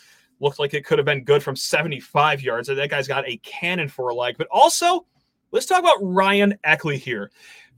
looked 0.44 0.60
like 0.60 0.74
it 0.74 0.86
could 0.86 1.00
have 1.00 1.06
been 1.06 1.24
good 1.24 1.42
from 1.42 1.56
75 1.56 2.42
yards. 2.42 2.68
That 2.68 2.90
guy's 2.90 3.08
got 3.08 3.28
a 3.28 3.38
cannon 3.38 3.88
for 3.88 4.10
a 4.10 4.14
leg. 4.14 4.36
But 4.38 4.48
also, 4.52 5.06
let's 5.52 5.66
talk 5.66 5.80
about 5.80 5.98
Ryan 6.02 6.56
Eckley 6.64 6.98
here. 6.98 7.32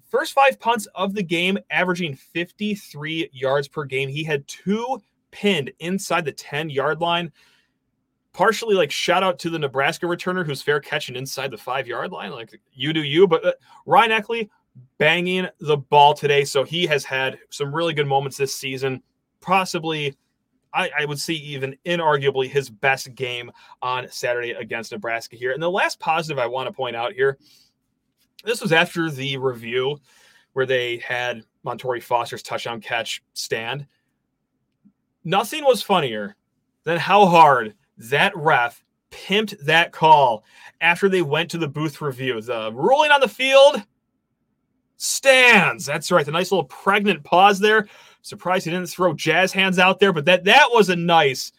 First 0.09 0.33
five 0.33 0.59
punts 0.59 0.87
of 0.95 1.13
the 1.13 1.23
game, 1.23 1.57
averaging 1.69 2.15
53 2.15 3.29
yards 3.31 3.67
per 3.67 3.85
game. 3.85 4.09
He 4.09 4.23
had 4.23 4.47
two 4.47 5.01
pinned 5.31 5.71
inside 5.79 6.25
the 6.25 6.31
10 6.31 6.69
yard 6.69 7.01
line. 7.01 7.31
Partially 8.33 8.75
like 8.75 8.91
shout 8.91 9.23
out 9.23 9.39
to 9.39 9.49
the 9.49 9.59
Nebraska 9.59 10.05
returner 10.05 10.45
who's 10.45 10.61
fair 10.61 10.81
catching 10.81 11.15
inside 11.15 11.51
the 11.51 11.57
five 11.57 11.87
yard 11.87 12.11
line. 12.11 12.31
Like 12.31 12.59
you 12.73 12.91
do 12.91 13.03
you. 13.03 13.27
But 13.27 13.45
uh, 13.45 13.53
Ryan 13.85 14.11
Eckley 14.11 14.49
banging 14.97 15.47
the 15.59 15.77
ball 15.77 16.13
today. 16.13 16.43
So 16.43 16.63
he 16.63 16.85
has 16.87 17.05
had 17.05 17.37
some 17.49 17.73
really 17.73 17.93
good 17.93 18.07
moments 18.07 18.37
this 18.37 18.53
season. 18.53 19.01
Possibly 19.39 20.17
I, 20.75 20.91
I, 20.99 21.05
would 21.05 21.19
see 21.19 21.35
even 21.35 21.75
inarguably 21.85 22.49
his 22.49 22.69
best 22.69 23.15
game 23.15 23.51
on 23.81 24.09
Saturday 24.09 24.51
against 24.51 24.91
Nebraska 24.91 25.35
here. 25.35 25.53
And 25.53 25.63
the 25.63 25.71
last 25.71 25.99
positive 25.99 26.37
I 26.37 26.47
want 26.47 26.67
to 26.67 26.73
point 26.73 26.95
out 26.95 27.13
here 27.13 27.37
this 28.43 28.61
was 28.61 28.71
after 28.71 29.09
the 29.09 29.37
review 29.37 29.97
where 30.53 30.65
they 30.65 30.97
had 30.97 31.43
Montorie 31.65 32.01
Foster's 32.01 32.43
touchdown 32.43 32.79
catch 32.79 33.23
stand. 33.33 33.87
Nothing 35.23 35.63
was 35.63 35.81
funnier 35.81 36.35
than 36.83 36.99
how 36.99 37.25
hard 37.25 37.73
that 37.97 38.35
ref 38.35 38.83
pimped 39.11 39.59
that 39.65 39.91
call 39.91 40.43
after 40.81 41.09
they 41.09 41.21
went 41.21 41.49
to 41.51 41.57
the 41.57 41.67
booth 41.67 42.01
review. 42.01 42.39
The 42.39 42.71
ruling 42.71 43.11
on 43.11 43.21
the 43.21 43.27
field 43.27 43.81
stands. 44.97 45.85
That's 45.85 46.11
right. 46.11 46.25
The 46.25 46.31
nice 46.31 46.51
little 46.51 46.65
pregnant 46.65 47.23
pause 47.23 47.59
there 47.59 47.87
Surprised 48.25 48.65
he 48.65 48.71
didn't 48.71 48.89
throw 48.89 49.13
jazz 49.13 49.53
hands 49.53 49.77
out 49.77 49.99
there, 49.99 50.11
but 50.11 50.25
that 50.25 50.45
that 50.45 50.69
was 50.71 50.89
a 50.89 50.95
nice 50.95 51.51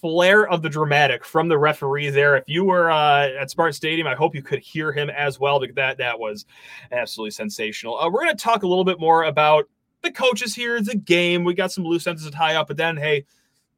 flair 0.00 0.44
of 0.48 0.60
the 0.60 0.68
dramatic 0.68 1.24
from 1.24 1.46
the 1.46 1.56
referee 1.56 2.10
there. 2.10 2.36
If 2.36 2.48
you 2.48 2.64
were 2.64 2.90
uh, 2.90 3.28
at 3.28 3.48
Spartan 3.48 3.74
Stadium, 3.74 4.08
I 4.08 4.16
hope 4.16 4.34
you 4.34 4.42
could 4.42 4.58
hear 4.58 4.90
him 4.90 5.08
as 5.08 5.38
well 5.38 5.60
because 5.60 5.76
that 5.76 5.98
that 5.98 6.18
was 6.18 6.46
absolutely 6.90 7.30
sensational. 7.30 7.96
Uh, 7.96 8.10
we're 8.10 8.24
going 8.24 8.36
to 8.36 8.42
talk 8.42 8.64
a 8.64 8.66
little 8.66 8.84
bit 8.84 8.98
more 8.98 9.22
about 9.22 9.68
the 10.02 10.10
coaches 10.10 10.52
here, 10.52 10.80
the 10.80 10.96
game. 10.96 11.44
We 11.44 11.54
got 11.54 11.70
some 11.70 11.84
loose 11.84 12.08
ends 12.08 12.24
to 12.24 12.32
tie 12.32 12.56
up, 12.56 12.66
but 12.66 12.76
then 12.76 12.96
hey, 12.96 13.24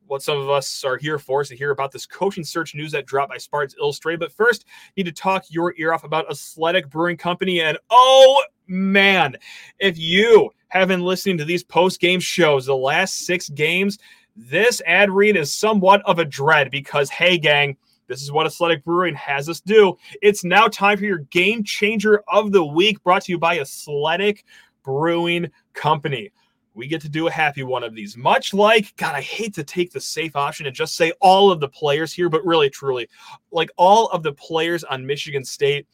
what 0.06 0.22
some 0.22 0.38
of 0.38 0.48
us 0.48 0.84
are 0.84 0.96
here 0.96 1.18
for 1.18 1.42
is 1.42 1.50
to 1.50 1.56
hear 1.56 1.70
about 1.70 1.92
this 1.92 2.06
coaching 2.06 2.44
search 2.44 2.74
news 2.74 2.92
that 2.92 3.04
dropped 3.04 3.30
by 3.30 3.36
Spartans 3.36 3.76
Illustrated. 3.78 4.20
But 4.20 4.32
first, 4.32 4.64
need 4.96 5.04
to 5.04 5.12
talk 5.12 5.44
your 5.50 5.74
ear 5.76 5.92
off 5.92 6.04
about 6.04 6.30
Athletic 6.30 6.88
Brewing 6.88 7.18
Company. 7.18 7.60
And 7.60 7.76
oh 7.90 8.42
man, 8.66 9.36
if 9.78 9.98
you 9.98 10.50
have 10.72 10.88
been 10.88 11.02
listening 11.02 11.36
to 11.36 11.44
these 11.44 11.62
post 11.62 12.00
game 12.00 12.18
shows, 12.18 12.64
the 12.64 12.74
last 12.74 13.26
six 13.26 13.50
games, 13.50 13.98
this 14.34 14.80
ad 14.86 15.10
read 15.10 15.36
is 15.36 15.52
somewhat 15.52 16.00
of 16.06 16.18
a 16.18 16.24
dread 16.24 16.70
because, 16.70 17.10
hey, 17.10 17.36
gang, 17.36 17.76
this 18.06 18.22
is 18.22 18.32
what 18.32 18.46
Athletic 18.46 18.82
Brewing 18.82 19.14
has 19.14 19.50
us 19.50 19.60
do. 19.60 19.98
It's 20.22 20.44
now 20.44 20.68
time 20.68 20.96
for 20.96 21.04
your 21.04 21.18
game 21.18 21.62
changer 21.62 22.22
of 22.26 22.52
the 22.52 22.64
week, 22.64 23.02
brought 23.02 23.24
to 23.24 23.32
you 23.32 23.38
by 23.38 23.60
Athletic 23.60 24.46
Brewing 24.82 25.50
Company. 25.74 26.32
We 26.72 26.86
get 26.86 27.02
to 27.02 27.08
do 27.10 27.26
a 27.26 27.30
happy 27.30 27.64
one 27.64 27.84
of 27.84 27.94
these. 27.94 28.16
Much 28.16 28.54
like, 28.54 28.96
God, 28.96 29.14
I 29.14 29.20
hate 29.20 29.54
to 29.56 29.64
take 29.64 29.92
the 29.92 30.00
safe 30.00 30.34
option 30.36 30.66
and 30.66 30.74
just 30.74 30.96
say 30.96 31.12
all 31.20 31.52
of 31.52 31.60
the 31.60 31.68
players 31.68 32.14
here, 32.14 32.30
but 32.30 32.46
really, 32.46 32.70
truly, 32.70 33.10
like 33.50 33.70
all 33.76 34.06
of 34.06 34.22
the 34.22 34.32
players 34.32 34.84
on 34.84 35.04
Michigan 35.04 35.44
State. 35.44 35.86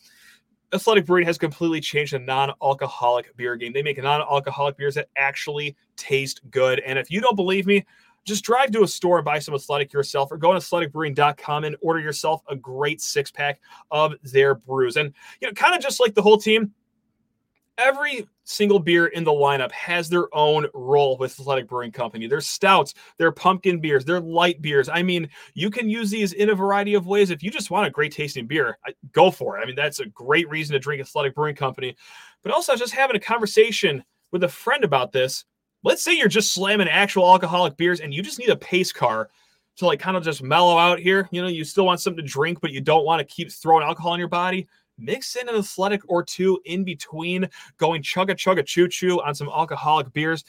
Athletic 0.72 1.06
Brewing 1.06 1.26
has 1.26 1.38
completely 1.38 1.80
changed 1.80 2.12
the 2.12 2.18
non-alcoholic 2.18 3.36
beer 3.36 3.56
game. 3.56 3.72
They 3.72 3.82
make 3.82 4.02
non-alcoholic 4.02 4.76
beers 4.76 4.94
that 4.96 5.08
actually 5.16 5.76
taste 5.96 6.40
good. 6.50 6.80
And 6.80 6.98
if 6.98 7.10
you 7.10 7.20
don't 7.20 7.36
believe 7.36 7.66
me, 7.66 7.86
just 8.24 8.44
drive 8.44 8.70
to 8.72 8.82
a 8.82 8.88
store 8.88 9.18
and 9.18 9.24
buy 9.24 9.38
some 9.38 9.54
athletic 9.54 9.92
yourself 9.92 10.30
or 10.30 10.36
go 10.36 10.52
to 10.52 10.58
athleticbrewing.com 10.58 11.64
and 11.64 11.76
order 11.80 12.00
yourself 12.00 12.42
a 12.48 12.56
great 12.56 13.00
six 13.00 13.30
pack 13.30 13.60
of 13.90 14.14
their 14.22 14.54
brews. 14.54 14.98
And, 14.98 15.14
you 15.40 15.48
know, 15.48 15.54
kind 15.54 15.74
of 15.74 15.80
just 15.80 16.00
like 16.00 16.14
the 16.14 16.22
whole 16.22 16.36
team, 16.36 16.74
every 17.78 18.28
single 18.44 18.78
beer 18.78 19.06
in 19.06 19.24
the 19.24 19.30
lineup 19.30 19.72
has 19.72 20.08
their 20.08 20.34
own 20.34 20.66
role 20.74 21.16
with 21.16 21.38
Athletic 21.38 21.68
Brewing 21.68 21.92
Company. 21.92 22.26
Their 22.26 22.40
stouts, 22.40 22.94
their 23.16 23.32
pumpkin 23.32 23.80
beers, 23.80 24.04
their 24.04 24.20
light 24.20 24.60
beers. 24.60 24.88
I 24.88 25.02
mean, 25.02 25.28
you 25.54 25.70
can 25.70 25.88
use 25.88 26.10
these 26.10 26.32
in 26.34 26.50
a 26.50 26.54
variety 26.54 26.94
of 26.94 27.06
ways. 27.06 27.30
If 27.30 27.42
you 27.42 27.50
just 27.50 27.70
want 27.70 27.86
a 27.86 27.90
great 27.90 28.12
tasting 28.12 28.46
beer, 28.46 28.78
go 29.12 29.30
for 29.30 29.56
it. 29.56 29.62
I 29.62 29.66
mean, 29.66 29.76
that's 29.76 30.00
a 30.00 30.06
great 30.06 30.48
reason 30.50 30.74
to 30.74 30.78
drink 30.78 31.00
Athletic 31.00 31.34
Brewing 31.34 31.54
Company. 31.54 31.96
But 32.42 32.52
also, 32.52 32.76
just 32.76 32.94
having 32.94 33.16
a 33.16 33.20
conversation 33.20 34.04
with 34.32 34.44
a 34.44 34.48
friend 34.48 34.84
about 34.84 35.12
this 35.12 35.44
let's 35.84 36.02
say 36.02 36.16
you're 36.16 36.28
just 36.28 36.52
slamming 36.52 36.88
actual 36.88 37.24
alcoholic 37.24 37.76
beers 37.76 38.00
and 38.00 38.12
you 38.12 38.22
just 38.22 38.38
need 38.38 38.48
a 38.48 38.56
pace 38.56 38.92
car 38.92 39.30
to 39.76 39.86
like 39.86 40.00
kind 40.00 40.16
of 40.16 40.24
just 40.24 40.42
mellow 40.42 40.76
out 40.76 40.98
here. 40.98 41.28
You 41.30 41.42
know, 41.42 41.48
you 41.48 41.64
still 41.64 41.86
want 41.86 42.00
something 42.00 42.24
to 42.24 42.30
drink, 42.30 42.60
but 42.60 42.72
you 42.72 42.80
don't 42.80 43.04
want 43.04 43.20
to 43.20 43.24
keep 43.24 43.50
throwing 43.52 43.84
alcohol 43.84 44.14
in 44.14 44.18
your 44.18 44.28
body 44.28 44.66
mix 44.98 45.36
in 45.36 45.48
an 45.48 45.54
athletic 45.54 46.00
or 46.08 46.22
two 46.22 46.60
in 46.64 46.84
between, 46.84 47.48
going 47.78 48.02
chugga 48.02 48.30
chugga 48.30 48.64
choo 48.64 48.88
choo 48.88 49.20
on 49.22 49.34
some 49.34 49.48
alcoholic 49.48 50.12
beers. 50.12 50.44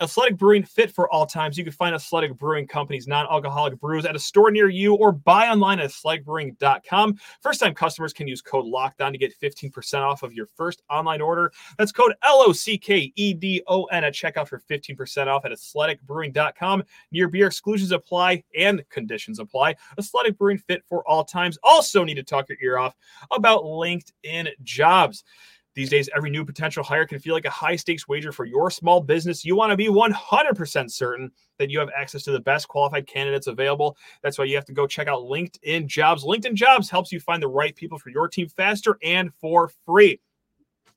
Athletic 0.00 0.36
Brewing 0.36 0.62
fit 0.62 0.90
for 0.90 1.10
all 1.10 1.26
times. 1.26 1.58
You 1.58 1.64
can 1.64 1.72
find 1.72 1.94
Athletic 1.94 2.36
Brewing 2.38 2.66
Company's 2.66 3.06
non 3.06 3.26
alcoholic 3.26 3.78
brews 3.80 4.04
at 4.04 4.16
a 4.16 4.18
store 4.18 4.50
near 4.50 4.68
you 4.68 4.94
or 4.94 5.12
buy 5.12 5.48
online 5.48 5.80
at 5.80 5.90
athleticbrewing.com. 5.90 7.18
First 7.40 7.60
time 7.60 7.74
customers 7.74 8.12
can 8.12 8.28
use 8.28 8.40
code 8.40 8.66
LOCKEDON 8.66 9.12
to 9.12 9.18
get 9.18 9.38
15% 9.40 10.00
off 10.00 10.22
of 10.22 10.32
your 10.32 10.46
first 10.46 10.82
online 10.90 11.20
order. 11.20 11.52
That's 11.78 11.92
code 11.92 12.14
L 12.22 12.44
O 12.46 12.52
C 12.52 12.78
K 12.78 13.12
E 13.16 13.34
D 13.34 13.62
O 13.66 13.84
N 13.84 14.04
at 14.04 14.14
checkout 14.14 14.48
for 14.48 14.62
15% 14.70 15.26
off 15.26 15.44
at 15.44 15.52
athleticbrewing.com. 15.52 16.84
Near 17.12 17.28
beer 17.28 17.46
exclusions 17.46 17.92
apply 17.92 18.44
and 18.56 18.82
conditions 18.90 19.38
apply. 19.38 19.76
Athletic 19.98 20.38
Brewing 20.38 20.58
fit 20.58 20.82
for 20.88 21.06
all 21.08 21.24
times. 21.24 21.58
Also, 21.62 22.04
need 22.04 22.14
to 22.14 22.22
talk 22.22 22.48
your 22.48 22.58
ear 22.62 22.78
off 22.78 22.96
about 23.30 23.64
LinkedIn 23.80 24.48
jobs. 24.62 25.24
These 25.74 25.90
days, 25.90 26.10
every 26.14 26.30
new 26.30 26.44
potential 26.44 26.82
hire 26.82 27.06
can 27.06 27.20
feel 27.20 27.32
like 27.32 27.44
a 27.44 27.50
high 27.50 27.76
stakes 27.76 28.08
wager 28.08 28.32
for 28.32 28.44
your 28.44 28.70
small 28.70 29.00
business. 29.00 29.44
You 29.44 29.54
want 29.54 29.70
to 29.70 29.76
be 29.76 29.86
100% 29.86 30.90
certain 30.90 31.30
that 31.58 31.70
you 31.70 31.78
have 31.78 31.90
access 31.96 32.24
to 32.24 32.32
the 32.32 32.40
best 32.40 32.66
qualified 32.66 33.06
candidates 33.06 33.46
available. 33.46 33.96
That's 34.22 34.36
why 34.36 34.46
you 34.46 34.56
have 34.56 34.64
to 34.64 34.72
go 34.72 34.88
check 34.88 35.06
out 35.06 35.22
LinkedIn 35.22 35.86
Jobs. 35.86 36.24
LinkedIn 36.24 36.54
Jobs 36.54 36.90
helps 36.90 37.12
you 37.12 37.20
find 37.20 37.40
the 37.40 37.48
right 37.48 37.74
people 37.74 37.98
for 37.98 38.10
your 38.10 38.26
team 38.26 38.48
faster 38.48 38.98
and 39.02 39.32
for 39.40 39.70
free. 39.86 40.20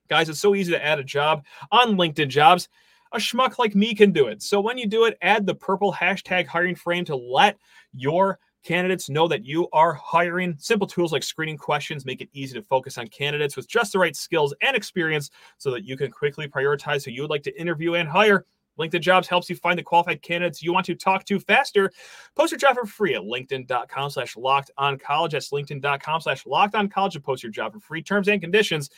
Guys, 0.09 0.27
it's 0.27 0.39
so 0.39 0.55
easy 0.55 0.71
to 0.71 0.83
add 0.83 0.99
a 0.99 1.03
job 1.03 1.45
on 1.71 1.95
LinkedIn 1.95 2.29
Jobs. 2.29 2.67
A 3.13 3.17
schmuck 3.17 3.59
like 3.59 3.75
me 3.75 3.93
can 3.93 4.11
do 4.11 4.25
it. 4.25 4.41
So 4.41 4.59
when 4.59 4.79
you 4.79 4.87
do 4.87 5.05
it, 5.05 5.19
add 5.21 5.45
the 5.45 5.53
purple 5.53 5.93
hashtag 5.93 6.47
hiring 6.47 6.75
frame 6.75 7.05
to 7.05 7.15
let 7.15 7.57
your 7.93 8.39
Candidates 8.63 9.09
know 9.09 9.27
that 9.27 9.45
you 9.45 9.67
are 9.73 9.93
hiring. 9.93 10.55
Simple 10.57 10.87
tools 10.87 11.11
like 11.11 11.23
screening 11.23 11.57
questions 11.57 12.05
make 12.05 12.21
it 12.21 12.29
easy 12.31 12.53
to 12.53 12.61
focus 12.61 12.97
on 12.97 13.07
candidates 13.07 13.57
with 13.57 13.67
just 13.67 13.91
the 13.91 13.99
right 13.99 14.15
skills 14.15 14.53
and 14.61 14.75
experience 14.75 15.29
so 15.57 15.69
that 15.71 15.83
you 15.83 15.97
can 15.97 16.11
quickly 16.11 16.47
prioritize 16.47 17.03
who 17.03 17.11
you 17.11 17.21
would 17.21 17.29
like 17.29 17.43
to 17.43 17.59
interview 17.59 17.95
and 17.95 18.07
hire. 18.07 18.45
LinkedIn 18.79 19.01
Jobs 19.01 19.27
helps 19.27 19.49
you 19.49 19.55
find 19.55 19.77
the 19.77 19.83
qualified 19.83 20.21
candidates 20.21 20.63
you 20.63 20.73
want 20.73 20.85
to 20.85 20.95
talk 20.95 21.25
to 21.25 21.39
faster. 21.39 21.91
Post 22.35 22.51
your 22.51 22.59
job 22.59 22.75
for 22.75 22.85
free 22.85 23.13
at 23.15 23.21
linkedin.com 23.21 24.09
slash 24.09 24.35
locked 24.35 24.71
on 24.77 24.97
college. 24.97 25.33
That's 25.33 25.51
linkedin.com 25.51 26.21
slash 26.21 26.45
locked 26.45 26.75
on 26.75 26.89
college 26.89 27.13
to 27.13 27.19
post 27.19 27.43
your 27.43 27.51
job 27.51 27.73
for 27.73 27.79
free. 27.79 28.01
Terms 28.01 28.27
and 28.27 28.41
conditions. 28.41 28.89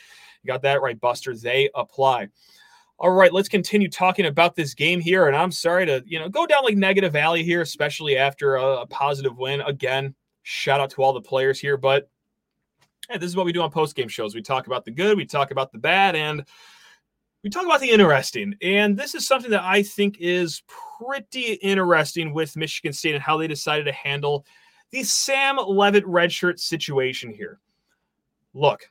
You 0.42 0.48
got 0.48 0.62
that 0.62 0.80
right, 0.80 0.98
Buster. 0.98 1.36
They 1.36 1.68
apply. 1.74 2.28
All 2.98 3.10
right, 3.10 3.32
let's 3.32 3.48
continue 3.48 3.90
talking 3.90 4.26
about 4.26 4.54
this 4.54 4.72
game 4.72 5.00
here. 5.00 5.26
And 5.26 5.36
I'm 5.36 5.52
sorry 5.52 5.84
to, 5.86 6.02
you 6.06 6.18
know, 6.18 6.30
go 6.30 6.46
down 6.46 6.64
like 6.64 6.76
negative 6.76 7.14
alley 7.14 7.42
here, 7.42 7.60
especially 7.60 8.16
after 8.16 8.56
a, 8.56 8.78
a 8.78 8.86
positive 8.86 9.36
win. 9.36 9.60
Again, 9.60 10.14
shout 10.44 10.80
out 10.80 10.90
to 10.90 11.02
all 11.02 11.12
the 11.12 11.20
players 11.20 11.60
here. 11.60 11.76
But 11.76 12.08
hey, 13.10 13.18
this 13.18 13.28
is 13.28 13.36
what 13.36 13.44
we 13.44 13.52
do 13.52 13.60
on 13.60 13.70
post 13.70 13.96
game 13.96 14.08
shows. 14.08 14.34
We 14.34 14.40
talk 14.40 14.66
about 14.66 14.84
the 14.84 14.92
good, 14.92 15.16
we 15.16 15.26
talk 15.26 15.50
about 15.50 15.72
the 15.72 15.78
bad, 15.78 16.16
and 16.16 16.44
we 17.44 17.50
talk 17.50 17.64
about 17.64 17.80
the 17.80 17.90
interesting. 17.90 18.54
And 18.62 18.96
this 18.96 19.14
is 19.14 19.26
something 19.26 19.50
that 19.50 19.62
I 19.62 19.82
think 19.82 20.16
is 20.18 20.62
pretty 20.98 21.54
interesting 21.54 22.32
with 22.32 22.56
Michigan 22.56 22.94
State 22.94 23.14
and 23.14 23.22
how 23.22 23.36
they 23.36 23.46
decided 23.46 23.84
to 23.84 23.92
handle 23.92 24.46
the 24.90 25.02
Sam 25.02 25.58
Leavitt 25.58 26.04
redshirt 26.06 26.58
situation 26.58 27.30
here. 27.30 27.60
Look, 28.54 28.88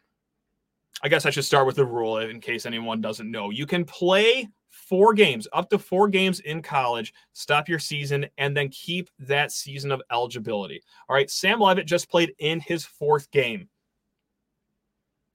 I 1.04 1.10
guess 1.10 1.26
I 1.26 1.30
should 1.30 1.46
start 1.46 1.68
with 1.68 1.76
the 1.76 1.86
rule 1.86 2.18
in 2.20 2.40
case 2.40 2.66
anyone 2.66 3.02
doesn't 3.02 3.30
know. 3.30 3.50
You 3.50 3.66
can 3.66 3.86
play 3.86 4.48
four 4.70 5.14
games, 5.14 5.48
up 5.54 5.70
to 5.70 5.80
four 5.80 6.08
games 6.08 6.40
in 6.42 6.62
college, 6.62 7.14
stop 7.34 7.68
your 7.68 7.80
season, 7.80 8.26
and 8.38 8.56
then 8.56 8.70
keep 8.70 9.10
that 9.20 9.52
season 9.52 9.92
of 9.92 10.02
eligibility. 10.12 10.82
All 11.10 11.16
right, 11.16 11.30
Sam 11.30 11.60
Leavitt 11.60 11.88
just 11.88 12.10
played 12.10 12.34
in 12.40 12.60
his 12.60 12.86
fourth 12.86 13.30
game. 13.32 13.68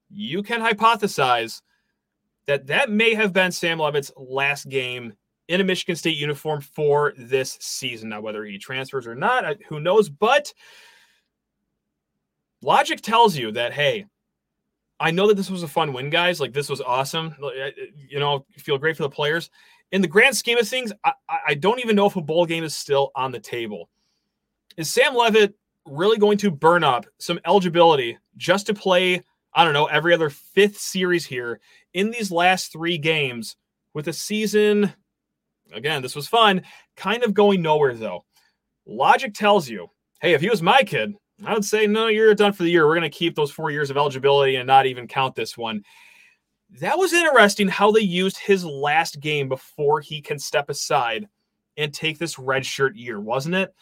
You 0.08 0.42
can 0.42 0.60
hypothesize 0.60 1.62
that 2.46 2.66
that 2.66 2.90
may 2.90 3.14
have 3.14 3.32
been 3.32 3.52
Sam 3.52 3.78
Leavitt's 3.78 4.12
last 4.16 4.68
game 4.68 5.12
in 5.48 5.60
a 5.60 5.64
Michigan 5.64 5.96
State 5.96 6.16
uniform 6.16 6.60
for 6.60 7.12
this 7.16 7.58
season. 7.60 8.08
Now, 8.08 8.20
whether 8.20 8.44
he 8.44 8.58
transfers 8.58 9.06
or 9.06 9.14
not, 9.14 9.56
who 9.68 9.80
knows? 9.80 10.08
But 10.08 10.52
logic 12.62 13.00
tells 13.00 13.36
you 13.36 13.52
that, 13.52 13.72
hey, 13.72 14.06
I 15.00 15.10
know 15.10 15.26
that 15.28 15.34
this 15.34 15.50
was 15.50 15.62
a 15.62 15.68
fun 15.68 15.94
win, 15.94 16.10
guys. 16.10 16.40
Like 16.40 16.52
this 16.52 16.68
was 16.68 16.82
awesome. 16.82 17.34
You 18.08 18.20
know, 18.20 18.44
feel 18.58 18.76
great 18.76 18.96
for 18.96 19.02
the 19.02 19.10
players. 19.10 19.48
In 19.92 20.02
the 20.02 20.08
grand 20.08 20.36
scheme 20.36 20.58
of 20.58 20.68
things, 20.68 20.92
I, 21.04 21.12
I 21.48 21.54
don't 21.54 21.80
even 21.80 21.96
know 21.96 22.06
if 22.06 22.16
a 22.16 22.20
bowl 22.20 22.44
game 22.44 22.62
is 22.62 22.76
still 22.76 23.10
on 23.16 23.32
the 23.32 23.40
table. 23.40 23.88
Is 24.76 24.92
Sam 24.92 25.16
Leavitt 25.16 25.54
really 25.86 26.18
going 26.18 26.38
to 26.38 26.50
burn 26.50 26.84
up 26.84 27.06
some 27.18 27.40
eligibility 27.46 28.18
just 28.36 28.66
to 28.66 28.74
play? 28.74 29.22
I 29.54 29.64
don't 29.64 29.72
know 29.72 29.86
every 29.86 30.14
other 30.14 30.30
fifth 30.30 30.78
series 30.78 31.24
here 31.26 31.60
in 31.94 32.10
these 32.10 32.30
last 32.30 32.70
three 32.70 32.98
games 32.98 33.56
with 33.94 34.06
a 34.06 34.12
season. 34.12 34.92
Again, 35.72 36.02
this 36.02 36.14
was 36.14 36.28
fun. 36.28 36.62
Kind 36.96 37.24
of 37.24 37.34
going 37.34 37.62
nowhere 37.62 37.94
though. 37.94 38.24
Logic 38.86 39.32
tells 39.32 39.68
you, 39.68 39.88
hey, 40.20 40.34
if 40.34 40.40
he 40.40 40.50
was 40.50 40.62
my 40.62 40.82
kid, 40.82 41.14
I 41.44 41.54
would 41.54 41.64
say, 41.64 41.86
no, 41.86 42.08
you're 42.08 42.34
done 42.34 42.52
for 42.52 42.64
the 42.64 42.70
year. 42.70 42.86
We're 42.86 42.96
going 42.96 43.10
to 43.10 43.18
keep 43.18 43.34
those 43.34 43.50
four 43.50 43.70
years 43.70 43.90
of 43.90 43.96
eligibility 43.96 44.56
and 44.56 44.66
not 44.66 44.86
even 44.86 45.08
count 45.08 45.34
this 45.34 45.56
one. 45.56 45.84
That 46.80 46.98
was 46.98 47.12
interesting 47.12 47.68
how 47.68 47.90
they 47.90 48.00
used 48.00 48.38
his 48.38 48.64
last 48.64 49.20
game 49.20 49.48
before 49.48 50.00
he 50.00 50.20
can 50.20 50.38
step 50.38 50.68
aside 50.68 51.28
and 51.76 51.92
take 51.92 52.18
this 52.18 52.38
red 52.38 52.64
shirt 52.64 52.94
year, 52.94 53.20
wasn't 53.20 53.54
it? 53.54 53.74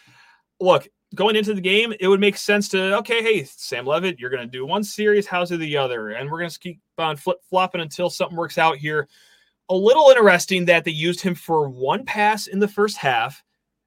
Look, 0.60 0.88
going 1.14 1.36
into 1.36 1.54
the 1.54 1.60
game, 1.60 1.92
it 2.00 2.08
would 2.08 2.20
make 2.20 2.36
sense 2.36 2.68
to, 2.70 2.96
okay, 2.98 3.22
hey, 3.22 3.44
Sam 3.44 3.86
Leavitt, 3.86 4.18
you're 4.18 4.30
going 4.30 4.46
to 4.46 4.50
do 4.50 4.64
one 4.64 4.84
series, 4.84 5.26
how's 5.26 5.50
it 5.50 5.58
the 5.58 5.76
other? 5.76 6.10
And 6.10 6.30
we're 6.30 6.38
going 6.38 6.50
to 6.50 6.58
keep 6.58 6.80
on 6.96 7.16
flip 7.16 7.38
flopping 7.48 7.80
until 7.80 8.10
something 8.10 8.36
works 8.36 8.58
out 8.58 8.76
here. 8.76 9.08
A 9.68 9.74
little 9.74 10.08
interesting 10.08 10.64
that 10.66 10.84
they 10.84 10.90
used 10.90 11.20
him 11.20 11.34
for 11.34 11.68
one 11.68 12.04
pass 12.04 12.46
in 12.46 12.58
the 12.58 12.68
first 12.68 12.96
half 12.96 13.42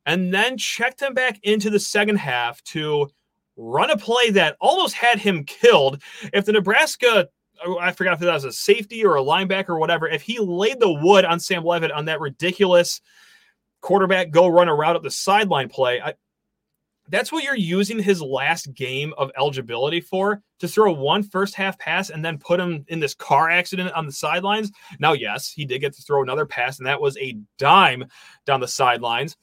and 0.05 0.33
then 0.33 0.57
checked 0.57 1.01
him 1.01 1.13
back 1.13 1.39
into 1.43 1.69
the 1.69 1.79
second 1.79 2.17
half 2.17 2.61
to 2.65 3.09
run 3.57 3.91
a 3.91 3.97
play 3.97 4.31
that 4.31 4.57
almost 4.59 4.95
had 4.95 5.19
him 5.19 5.43
killed. 5.43 6.01
If 6.33 6.45
the 6.45 6.53
Nebraska, 6.53 7.27
oh, 7.65 7.77
I 7.79 7.91
forgot 7.91 8.13
if 8.13 8.19
that 8.19 8.33
was 8.33 8.45
a 8.45 8.51
safety 8.51 9.05
or 9.05 9.15
a 9.15 9.23
linebacker 9.23 9.69
or 9.69 9.79
whatever, 9.79 10.07
if 10.07 10.21
he 10.21 10.39
laid 10.39 10.79
the 10.79 10.91
wood 10.91 11.25
on 11.25 11.39
Sam 11.39 11.63
Leavitt 11.63 11.91
on 11.91 12.05
that 12.05 12.19
ridiculous 12.19 13.01
quarterback 13.81 14.29
go 14.29 14.47
run 14.47 14.69
a 14.69 14.75
route 14.75 14.95
at 14.95 15.03
the 15.03 15.11
sideline 15.11 15.67
play. 15.67 15.99
I, 15.99 16.13
that's 17.09 17.31
what 17.31 17.43
you're 17.43 17.55
using 17.55 17.99
his 17.99 18.21
last 18.21 18.73
game 18.73 19.13
of 19.17 19.31
eligibility 19.37 19.99
for 19.99 20.41
to 20.59 20.67
throw 20.67 20.93
one 20.93 21.23
first 21.23 21.55
half 21.55 21.77
pass 21.77 22.09
and 22.09 22.23
then 22.23 22.37
put 22.37 22.59
him 22.59 22.85
in 22.87 22.99
this 22.99 23.13
car 23.13 23.49
accident 23.49 23.91
on 23.93 24.05
the 24.05 24.11
sidelines. 24.11 24.71
Now, 24.99 25.13
yes, 25.13 25.51
he 25.51 25.65
did 25.65 25.79
get 25.79 25.93
to 25.93 26.01
throw 26.01 26.21
another 26.21 26.45
pass, 26.45 26.77
and 26.77 26.87
that 26.87 27.01
was 27.01 27.17
a 27.17 27.37
dime 27.57 28.05
down 28.45 28.61
the 28.61 28.67
sidelines. 28.67 29.35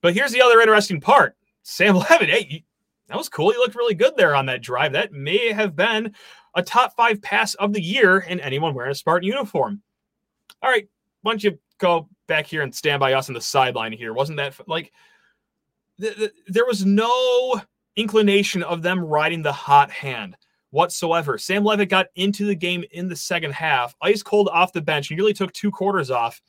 But 0.00 0.14
here's 0.14 0.32
the 0.32 0.42
other 0.42 0.60
interesting 0.60 1.00
part 1.00 1.36
Sam 1.62 1.94
Leavitt, 2.10 2.30
hey, 2.30 2.64
that 3.12 3.18
was 3.18 3.28
cool. 3.28 3.50
He 3.50 3.58
looked 3.58 3.74
really 3.74 3.94
good 3.94 4.16
there 4.16 4.34
on 4.34 4.46
that 4.46 4.62
drive. 4.62 4.92
That 4.92 5.12
may 5.12 5.52
have 5.52 5.76
been 5.76 6.14
a 6.54 6.62
top 6.62 6.96
five 6.96 7.20
pass 7.20 7.52
of 7.54 7.74
the 7.74 7.82
year 7.82 8.20
in 8.20 8.40
anyone 8.40 8.72
wearing 8.72 8.90
a 8.90 8.94
Spartan 8.94 9.28
uniform. 9.28 9.82
All 10.62 10.70
right, 10.70 10.88
why 11.20 11.32
don't 11.32 11.44
you 11.44 11.58
go 11.76 12.08
back 12.26 12.46
here 12.46 12.62
and 12.62 12.74
stand 12.74 13.00
by 13.00 13.12
us 13.12 13.28
on 13.28 13.34
the 13.34 13.40
sideline 13.40 13.92
here? 13.92 14.14
Wasn't 14.14 14.38
that 14.38 14.58
like 14.66 14.92
th- 16.00 16.16
th- 16.16 16.32
there 16.46 16.64
was 16.64 16.86
no 16.86 17.60
inclination 17.96 18.62
of 18.62 18.80
them 18.80 18.98
riding 18.98 19.42
the 19.42 19.52
hot 19.52 19.90
hand 19.90 20.34
whatsoever? 20.70 21.36
Sam 21.36 21.64
Leavitt 21.64 21.90
got 21.90 22.06
into 22.14 22.46
the 22.46 22.54
game 22.54 22.82
in 22.92 23.10
the 23.10 23.16
second 23.16 23.52
half, 23.52 23.94
ice 24.00 24.22
cold 24.22 24.48
off 24.48 24.72
the 24.72 24.80
bench, 24.80 25.10
nearly 25.10 25.34
took 25.34 25.52
two 25.52 25.70
quarters 25.70 26.10
off. 26.10 26.40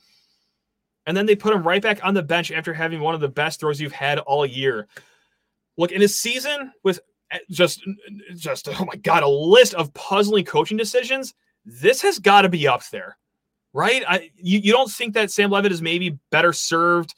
And 1.05 1.17
then 1.17 1.25
they 1.25 1.35
put 1.35 1.53
him 1.53 1.67
right 1.67 1.81
back 1.81 1.99
on 2.05 2.13
the 2.13 2.23
bench 2.23 2.53
after 2.53 2.73
having 2.73 3.01
one 3.01 3.15
of 3.15 3.19
the 3.19 3.27
best 3.27 3.59
throws 3.59 3.81
you've 3.81 3.91
had 3.91 4.19
all 4.19 4.45
year. 4.45 4.87
Look, 5.77 5.91
in 5.91 6.01
his 6.01 6.19
season 6.19 6.71
with 6.83 6.99
eh, 7.31 7.39
just, 7.49 7.81
just 8.35 8.67
oh 8.79 8.85
my 8.85 8.95
god, 8.95 9.23
a 9.23 9.27
list 9.27 9.73
of 9.73 9.93
puzzling 9.93 10.45
coaching 10.45 10.77
decisions. 10.77 11.33
This 11.65 12.01
has 12.01 12.19
got 12.19 12.41
to 12.41 12.49
be 12.49 12.67
up 12.67 12.87
there, 12.89 13.17
right? 13.71 14.03
I 14.07 14.29
you, 14.35 14.59
you 14.59 14.71
don't 14.71 14.91
think 14.91 15.13
that 15.13 15.31
Sam 15.31 15.49
Leavitt 15.49 15.71
is 15.71 15.81
maybe 15.81 16.17
better 16.29 16.51
served 16.51 17.15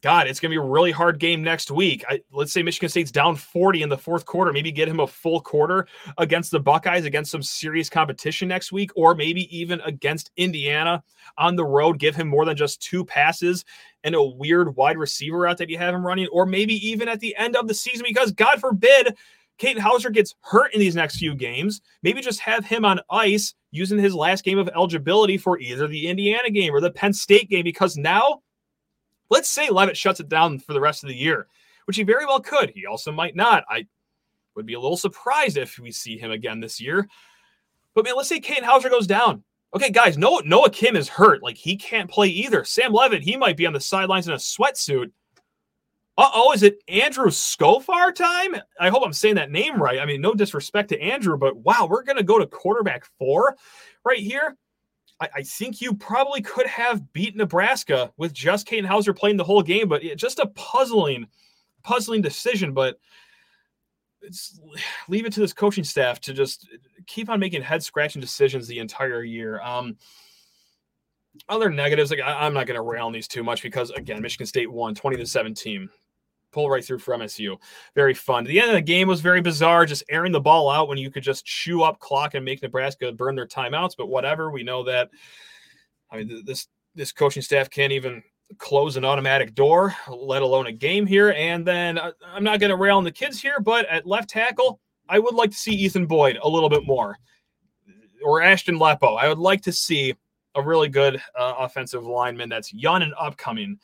God, 0.00 0.28
it's 0.28 0.38
going 0.38 0.50
to 0.50 0.54
be 0.54 0.64
a 0.64 0.70
really 0.70 0.92
hard 0.92 1.18
game 1.18 1.42
next 1.42 1.72
week. 1.72 2.04
I, 2.08 2.20
let's 2.32 2.52
say 2.52 2.62
Michigan 2.62 2.88
State's 2.88 3.10
down 3.10 3.34
40 3.34 3.82
in 3.82 3.88
the 3.88 3.98
fourth 3.98 4.24
quarter. 4.26 4.52
Maybe 4.52 4.70
get 4.70 4.86
him 4.86 5.00
a 5.00 5.06
full 5.08 5.40
quarter 5.40 5.88
against 6.18 6.52
the 6.52 6.60
Buckeyes 6.60 7.04
against 7.04 7.32
some 7.32 7.42
serious 7.42 7.90
competition 7.90 8.46
next 8.46 8.70
week, 8.70 8.92
or 8.94 9.16
maybe 9.16 9.54
even 9.56 9.80
against 9.80 10.30
Indiana 10.36 11.02
on 11.36 11.56
the 11.56 11.64
road. 11.64 11.98
Give 11.98 12.14
him 12.14 12.28
more 12.28 12.44
than 12.44 12.56
just 12.56 12.80
two 12.80 13.04
passes 13.04 13.64
and 14.04 14.14
a 14.14 14.22
weird 14.22 14.76
wide 14.76 14.98
receiver 14.98 15.48
out 15.48 15.58
that 15.58 15.68
you 15.68 15.78
have 15.78 15.94
him 15.94 16.06
running, 16.06 16.28
or 16.28 16.46
maybe 16.46 16.74
even 16.86 17.08
at 17.08 17.18
the 17.18 17.34
end 17.36 17.56
of 17.56 17.66
the 17.66 17.74
season, 17.74 18.04
because 18.06 18.30
God 18.30 18.60
forbid 18.60 19.16
Katin 19.58 19.82
Houser 19.82 20.10
gets 20.10 20.36
hurt 20.42 20.72
in 20.72 20.80
these 20.80 20.94
next 20.94 21.16
few 21.16 21.34
games. 21.34 21.80
Maybe 22.04 22.20
just 22.20 22.38
have 22.40 22.64
him 22.64 22.84
on 22.84 23.00
ice 23.10 23.52
using 23.72 23.98
his 23.98 24.14
last 24.14 24.44
game 24.44 24.58
of 24.58 24.68
eligibility 24.68 25.36
for 25.36 25.58
either 25.58 25.88
the 25.88 26.06
Indiana 26.06 26.50
game 26.50 26.72
or 26.72 26.80
the 26.80 26.92
Penn 26.92 27.12
State 27.12 27.50
game, 27.50 27.64
because 27.64 27.96
now 27.96 28.42
Let's 29.30 29.50
say 29.50 29.68
Leavitt 29.70 29.96
shuts 29.96 30.20
it 30.20 30.28
down 30.28 30.58
for 30.58 30.72
the 30.72 30.80
rest 30.80 31.04
of 31.04 31.08
the 31.08 31.14
year, 31.14 31.46
which 31.86 31.96
he 31.96 32.02
very 32.02 32.24
well 32.24 32.40
could. 32.40 32.70
He 32.70 32.86
also 32.86 33.12
might 33.12 33.36
not. 33.36 33.64
I 33.68 33.86
would 34.54 34.66
be 34.66 34.74
a 34.74 34.80
little 34.80 34.96
surprised 34.96 35.56
if 35.56 35.78
we 35.78 35.92
see 35.92 36.18
him 36.18 36.30
again 36.30 36.60
this 36.60 36.80
year. 36.80 37.08
But 37.94 38.04
man, 38.04 38.16
let's 38.16 38.28
say 38.28 38.40
Katin 38.40 38.64
Houser 38.64 38.88
goes 38.90 39.06
down. 39.06 39.44
Okay, 39.74 39.90
guys, 39.90 40.16
Noah, 40.16 40.42
Noah 40.44 40.70
Kim 40.70 40.96
is 40.96 41.08
hurt. 41.08 41.42
Like 41.42 41.56
he 41.56 41.76
can't 41.76 42.10
play 42.10 42.28
either. 42.28 42.64
Sam 42.64 42.92
Leavitt, 42.92 43.22
he 43.22 43.36
might 43.36 43.56
be 43.56 43.66
on 43.66 43.72
the 43.72 43.80
sidelines 43.80 44.26
in 44.26 44.34
a 44.34 44.36
sweatsuit. 44.36 45.10
Uh 46.16 46.30
oh, 46.34 46.52
is 46.52 46.64
it 46.64 46.82
Andrew 46.88 47.30
Scofar 47.30 48.12
time? 48.12 48.56
I 48.80 48.88
hope 48.88 49.04
I'm 49.04 49.12
saying 49.12 49.36
that 49.36 49.52
name 49.52 49.80
right. 49.80 50.00
I 50.00 50.06
mean, 50.06 50.20
no 50.20 50.34
disrespect 50.34 50.88
to 50.88 51.00
Andrew, 51.00 51.36
but 51.36 51.56
wow, 51.58 51.86
we're 51.88 52.02
going 52.02 52.16
to 52.16 52.24
go 52.24 52.40
to 52.40 52.46
quarterback 52.46 53.04
four 53.18 53.56
right 54.04 54.18
here. 54.18 54.56
I, 55.20 55.28
I, 55.36 55.42
think 55.42 55.80
you 55.80 55.94
probably 55.94 56.40
could 56.40 56.66
have 56.66 57.12
beat 57.12 57.36
Nebraska 57.36 58.12
with 58.16 58.32
just 58.32 58.66
Katin 58.66 58.84
Houser 58.84 59.12
playing 59.12 59.36
the 59.36 59.44
whole 59.44 59.62
game, 59.62 59.88
but 59.88 60.02
just 60.16 60.38
a 60.38 60.46
puzzling, 60.48 61.26
puzzling 61.82 62.22
decision. 62.22 62.72
But 62.72 62.98
it's 64.22 64.60
leave 65.08 65.26
it 65.26 65.32
to 65.34 65.40
this 65.40 65.52
coaching 65.52 65.84
staff 65.84 66.20
to 66.22 66.32
just 66.32 66.68
keep 67.06 67.28
on 67.28 67.40
making 67.40 67.62
head 67.62 67.82
scratching 67.82 68.20
decisions 68.20 68.66
the 68.66 68.78
entire 68.78 69.22
year. 69.22 69.60
Um, 69.60 69.96
other 71.48 71.70
negatives, 71.70 72.10
like 72.10 72.20
I, 72.20 72.46
am 72.46 72.54
not 72.54 72.66
going 72.66 72.76
to 72.76 72.82
rail 72.82 73.06
on 73.06 73.12
these 73.12 73.28
too 73.28 73.44
much 73.44 73.62
because 73.62 73.90
again, 73.90 74.20
Michigan 74.22 74.46
State 74.46 74.70
won 74.70 74.94
20 74.94 75.16
to 75.18 75.26
17 75.26 75.88
pull 76.52 76.70
right 76.70 76.84
through 76.84 76.98
for 76.98 77.16
MSU. 77.16 77.56
Very 77.94 78.14
fun. 78.14 78.44
The 78.44 78.60
end 78.60 78.70
of 78.70 78.74
the 78.74 78.82
game 78.82 79.08
was 79.08 79.20
very 79.20 79.40
bizarre, 79.40 79.86
just 79.86 80.04
airing 80.08 80.32
the 80.32 80.40
ball 80.40 80.70
out 80.70 80.88
when 80.88 80.98
you 80.98 81.10
could 81.10 81.22
just 81.22 81.44
chew 81.44 81.82
up 81.82 81.98
clock 81.98 82.34
and 82.34 82.44
make 82.44 82.62
Nebraska 82.62 83.12
burn 83.12 83.34
their 83.34 83.46
timeouts. 83.46 83.94
But 83.96 84.08
whatever, 84.08 84.50
we 84.50 84.62
know 84.62 84.82
that. 84.84 85.10
I 86.10 86.18
mean, 86.18 86.42
this 86.44 86.68
this 86.94 87.12
coaching 87.12 87.42
staff 87.42 87.70
can't 87.70 87.92
even 87.92 88.22
close 88.56 88.96
an 88.96 89.04
automatic 89.04 89.54
door, 89.54 89.94
let 90.08 90.42
alone 90.42 90.66
a 90.66 90.72
game 90.72 91.06
here. 91.06 91.32
And 91.32 91.66
then 91.66 91.98
uh, 91.98 92.12
I'm 92.26 92.44
not 92.44 92.60
going 92.60 92.70
to 92.70 92.76
rail 92.76 92.96
on 92.96 93.04
the 93.04 93.12
kids 93.12 93.40
here, 93.40 93.60
but 93.60 93.86
at 93.86 94.06
left 94.06 94.30
tackle, 94.30 94.80
I 95.08 95.18
would 95.18 95.34
like 95.34 95.50
to 95.50 95.56
see 95.56 95.72
Ethan 95.72 96.06
Boyd 96.06 96.38
a 96.42 96.48
little 96.48 96.68
bit 96.68 96.86
more, 96.86 97.16
or 98.24 98.42
Ashton 98.42 98.78
Lepo. 98.78 99.18
I 99.18 99.28
would 99.28 99.38
like 99.38 99.62
to 99.62 99.72
see 99.72 100.14
a 100.54 100.62
really 100.62 100.88
good 100.88 101.22
uh, 101.38 101.54
offensive 101.58 102.04
lineman 102.04 102.48
that's 102.48 102.72
young 102.72 103.02
and 103.02 103.14
upcoming 103.18 103.78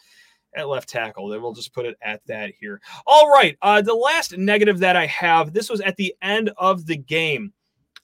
at 0.55 0.69
left 0.69 0.89
tackle. 0.89 1.29
Then 1.29 1.43
we'll 1.43 1.53
just 1.53 1.73
put 1.73 1.87
it 1.87 1.97
at 2.03 2.21
that 2.27 2.53
here. 2.59 2.81
All 3.07 3.31
right. 3.31 3.57
Uh, 3.63 3.83
the 3.83 3.95
last 3.95 4.37
negative 4.37 4.79
that 4.81 4.97
I 4.97 5.07
have 5.07 5.53
this 5.53 5.71
was 5.71 5.81
at 5.81 5.97
the 5.97 6.15
end 6.23 6.51
of 6.57 6.87
the 6.87 6.97
game. 6.97 7.53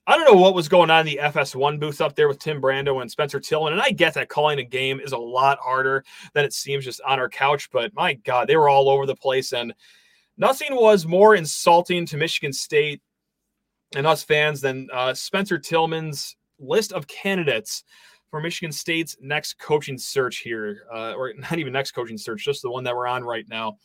I 0.07 0.17
don't 0.17 0.25
know 0.25 0.41
what 0.41 0.55
was 0.55 0.69
going 0.69 0.91
on 0.91 1.07
in 1.07 1.07
the 1.07 1.21
FS1 1.23 1.79
booth 1.79 2.01
up 2.01 2.17
there 2.17 2.27
with 2.27 2.41
Tim 2.41 2.61
Brando 2.61 3.01
and 3.01 3.11
Spencer 3.11 3.39
Tillman. 3.39 3.75
And 3.75 3.83
I 3.83 3.91
get 3.91 4.15
that 4.15 4.29
calling 4.29 4.59
a 4.59 4.65
game 4.65 4.99
is 4.99 5.13
a 5.13 5.19
lot 5.19 5.59
harder 5.61 6.05
than 6.35 6.45
it 6.45 6.53
seems 6.53 6.85
just 6.85 7.01
on 7.03 7.21
our 7.21 7.29
couch. 7.29 7.71
But 7.71 7.95
my 7.95 8.15
God, 8.15 8.49
they 8.49 8.57
were 8.57 8.69
all 8.69 8.89
over 8.89 9.07
the 9.07 9.15
place. 9.15 9.53
And 9.53 9.73
nothing 10.37 10.75
was 10.75 11.07
more 11.07 11.37
insulting 11.37 12.07
to 12.07 12.17
Michigan 12.17 12.53
State 12.53 13.03
and 13.95 14.07
us 14.07 14.25
fans 14.25 14.61
than 14.61 14.89
uh, 14.93 15.15
Spencer 15.15 15.59
Tillman's 15.59 16.37
list 16.59 16.93
of 16.93 17.07
candidates 17.07 17.85
for 18.31 18.41
Michigan 18.41 18.73
State's 18.73 19.17
next 19.21 19.59
coaching 19.59 19.99
search 19.99 20.39
here, 20.39 20.85
uh, 20.93 21.13
or 21.13 21.33
not 21.37 21.59
even 21.59 21.73
next 21.73 21.93
coaching 21.93 22.19
search, 22.19 22.45
just 22.45 22.63
the 22.63 22.71
one 22.71 22.85
that 22.85 22.97
we're 22.97 23.07
on 23.07 23.25
right 23.25 23.47
now. 23.49 23.79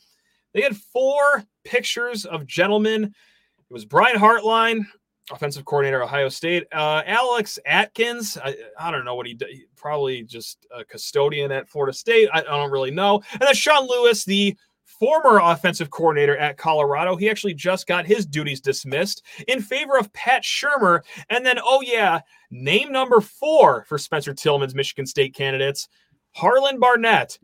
They 0.54 0.62
had 0.62 0.78
four 0.78 1.44
pictures 1.64 2.26
of 2.26 2.48
gentlemen. 2.48 3.04
It 3.04 3.74
was 3.74 3.84
Brian 3.84 4.16
Hartline, 4.18 4.86
offensive 5.32 5.66
coordinator, 5.66 6.02
Ohio 6.02 6.30
State. 6.30 6.66
Uh, 6.72 7.02
Alex 7.06 7.60
Atkins, 7.66 8.38
I, 8.42 8.56
I, 8.80 8.92
don't 8.92 9.04
know 9.04 9.16
what 9.16 9.26
he 9.26 9.34
did. 9.34 9.50
Probably 9.76 10.24
just 10.24 10.66
a 10.74 10.86
custodian 10.86 11.52
at 11.52 11.68
Florida 11.68 11.92
State. 11.92 12.30
I, 12.32 12.40
I 12.40 12.44
don't 12.44 12.72
really 12.72 12.92
know. 12.92 13.22
And 13.34 13.42
then 13.42 13.54
Sean 13.54 13.88
Lewis, 13.88 14.24
the 14.24 14.56
former 14.86 15.40
offensive 15.44 15.90
coordinator 15.90 16.38
at 16.38 16.58
Colorado. 16.58 17.16
He 17.16 17.30
actually 17.30 17.54
just 17.54 17.88
got 17.88 18.06
his 18.06 18.26
duties 18.26 18.62
dismissed 18.62 19.24
in 19.48 19.62
favor 19.62 19.98
of 19.98 20.12
Pat 20.14 20.44
Shurmur. 20.44 21.02
And 21.30 21.46
then, 21.46 21.60
oh, 21.62 21.82
yeah, 21.82 22.22
name 22.52 22.92
number 22.92 23.20
four 23.20 23.84
for 23.86 23.98
Spencer 23.98 24.34
Tillman's 24.34 24.76
Michigan 24.76 25.06
State 25.06 25.34
candidates, 25.34 25.90
Harlon 26.32 26.80
Barnett. 26.80 27.38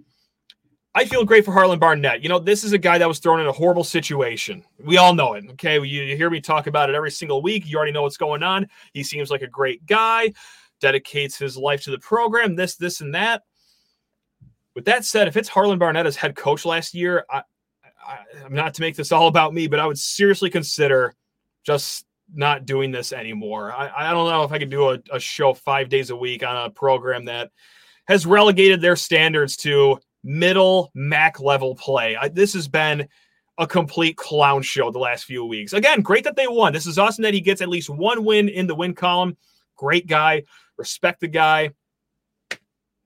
I 0.94 1.06
feel 1.06 1.24
great 1.24 1.46
for 1.46 1.54
Harlon 1.54 1.80
Barnett. 1.80 2.22
You 2.22 2.28
know, 2.28 2.40
this 2.40 2.66
is 2.66 2.74
a 2.74 2.78
guy 2.78 2.98
that 2.98 3.08
was 3.08 3.20
thrown 3.20 3.40
in 3.40 3.48
a 3.48 3.52
horrible 3.52 3.86
situation. 3.86 4.64
We 4.84 4.98
all 4.98 5.16
know 5.16 5.34
it. 5.36 5.46
Okay. 5.52 5.76
You, 5.76 6.04
you 6.04 6.18
hear 6.18 6.30
me 6.30 6.42
talk 6.42 6.68
about 6.68 6.90
it 6.90 6.96
every 6.96 7.12
single 7.12 7.42
week. 7.42 7.66
You 7.66 7.78
already 7.78 7.94
know 7.94 8.02
what's 8.02 8.18
going 8.18 8.44
on. 8.44 8.68
He 8.94 9.02
seems 9.02 9.32
like 9.32 9.42
a 9.42 9.48
great 9.48 9.86
guy, 9.86 10.34
dedicates 10.82 11.38
his 11.38 11.56
life 11.56 11.82
to 11.84 11.92
the 11.92 12.00
program, 12.00 12.56
this, 12.56 12.76
this, 12.76 13.00
and 13.00 13.16
that. 13.16 13.44
With 14.76 14.86
that 14.86 15.06
said, 15.06 15.28
if 15.28 15.38
it's 15.38 15.50
Harlon 15.50 15.80
Barnett 15.80 16.06
as 16.06 16.16
head 16.16 16.36
coach 16.36 16.66
last 16.66 16.94
year, 16.94 17.26
I, 17.30 17.44
I'm 18.46 18.54
not 18.54 18.74
to 18.76 18.82
make 18.82 18.96
this 18.96 19.12
all 19.12 19.28
about 19.28 19.54
me, 19.54 19.68
but 19.68 19.80
I 19.80 19.86
would 19.86 20.00
seriously 20.00 20.50
consider 20.50 21.14
just 21.64 22.06
not 22.34 22.66
doing 22.66 22.92
this 22.92 23.12
anymore. 23.12 23.74
I, 23.74 24.08
I 24.08 24.12
don't 24.12 24.30
know 24.30 24.44
if 24.44 24.52
I 24.52 24.60
could 24.60 24.70
do 24.70 24.92
a, 24.92 25.00
a 25.12 25.20
show 25.20 25.54
five 25.54 25.90
days 25.90 26.10
a 26.10 26.16
week 26.16 26.44
on 26.44 26.66
a 26.66 26.70
program 26.70 27.26
that 27.26 27.52
has 28.08 28.26
relegated 28.26 28.82
their 28.82 28.96
standards 28.96 29.58
to 29.58 30.00
middle 30.24 30.92
MAC 30.94 31.40
level 31.40 31.76
play. 31.76 32.16
I, 32.16 32.30
this 32.30 32.54
has 32.54 32.68
been 32.68 33.08
a 33.58 33.68
complete 33.68 34.16
clown 34.18 34.62
show 34.62 34.90
the 34.92 35.00
last 35.00 35.26
few 35.26 35.46
weeks. 35.46 35.74
Again, 35.74 36.02
great 36.02 36.24
that 36.24 36.36
they 36.36 36.48
won. 36.48 36.74
This 36.74 36.88
is 36.88 36.98
awesome 36.98 37.24
that 37.24 37.34
he 37.34 37.42
gets 37.42 37.62
at 37.62 37.70
least 37.70 37.90
one 37.90 38.24
win 38.24 38.50
in 38.50 38.68
the 38.68 38.76
win 38.76 38.94
column. 38.94 39.38
Great 39.76 40.08
guy. 40.08 40.44
Respect 40.78 41.20
the 41.20 41.28
guy 41.28 41.72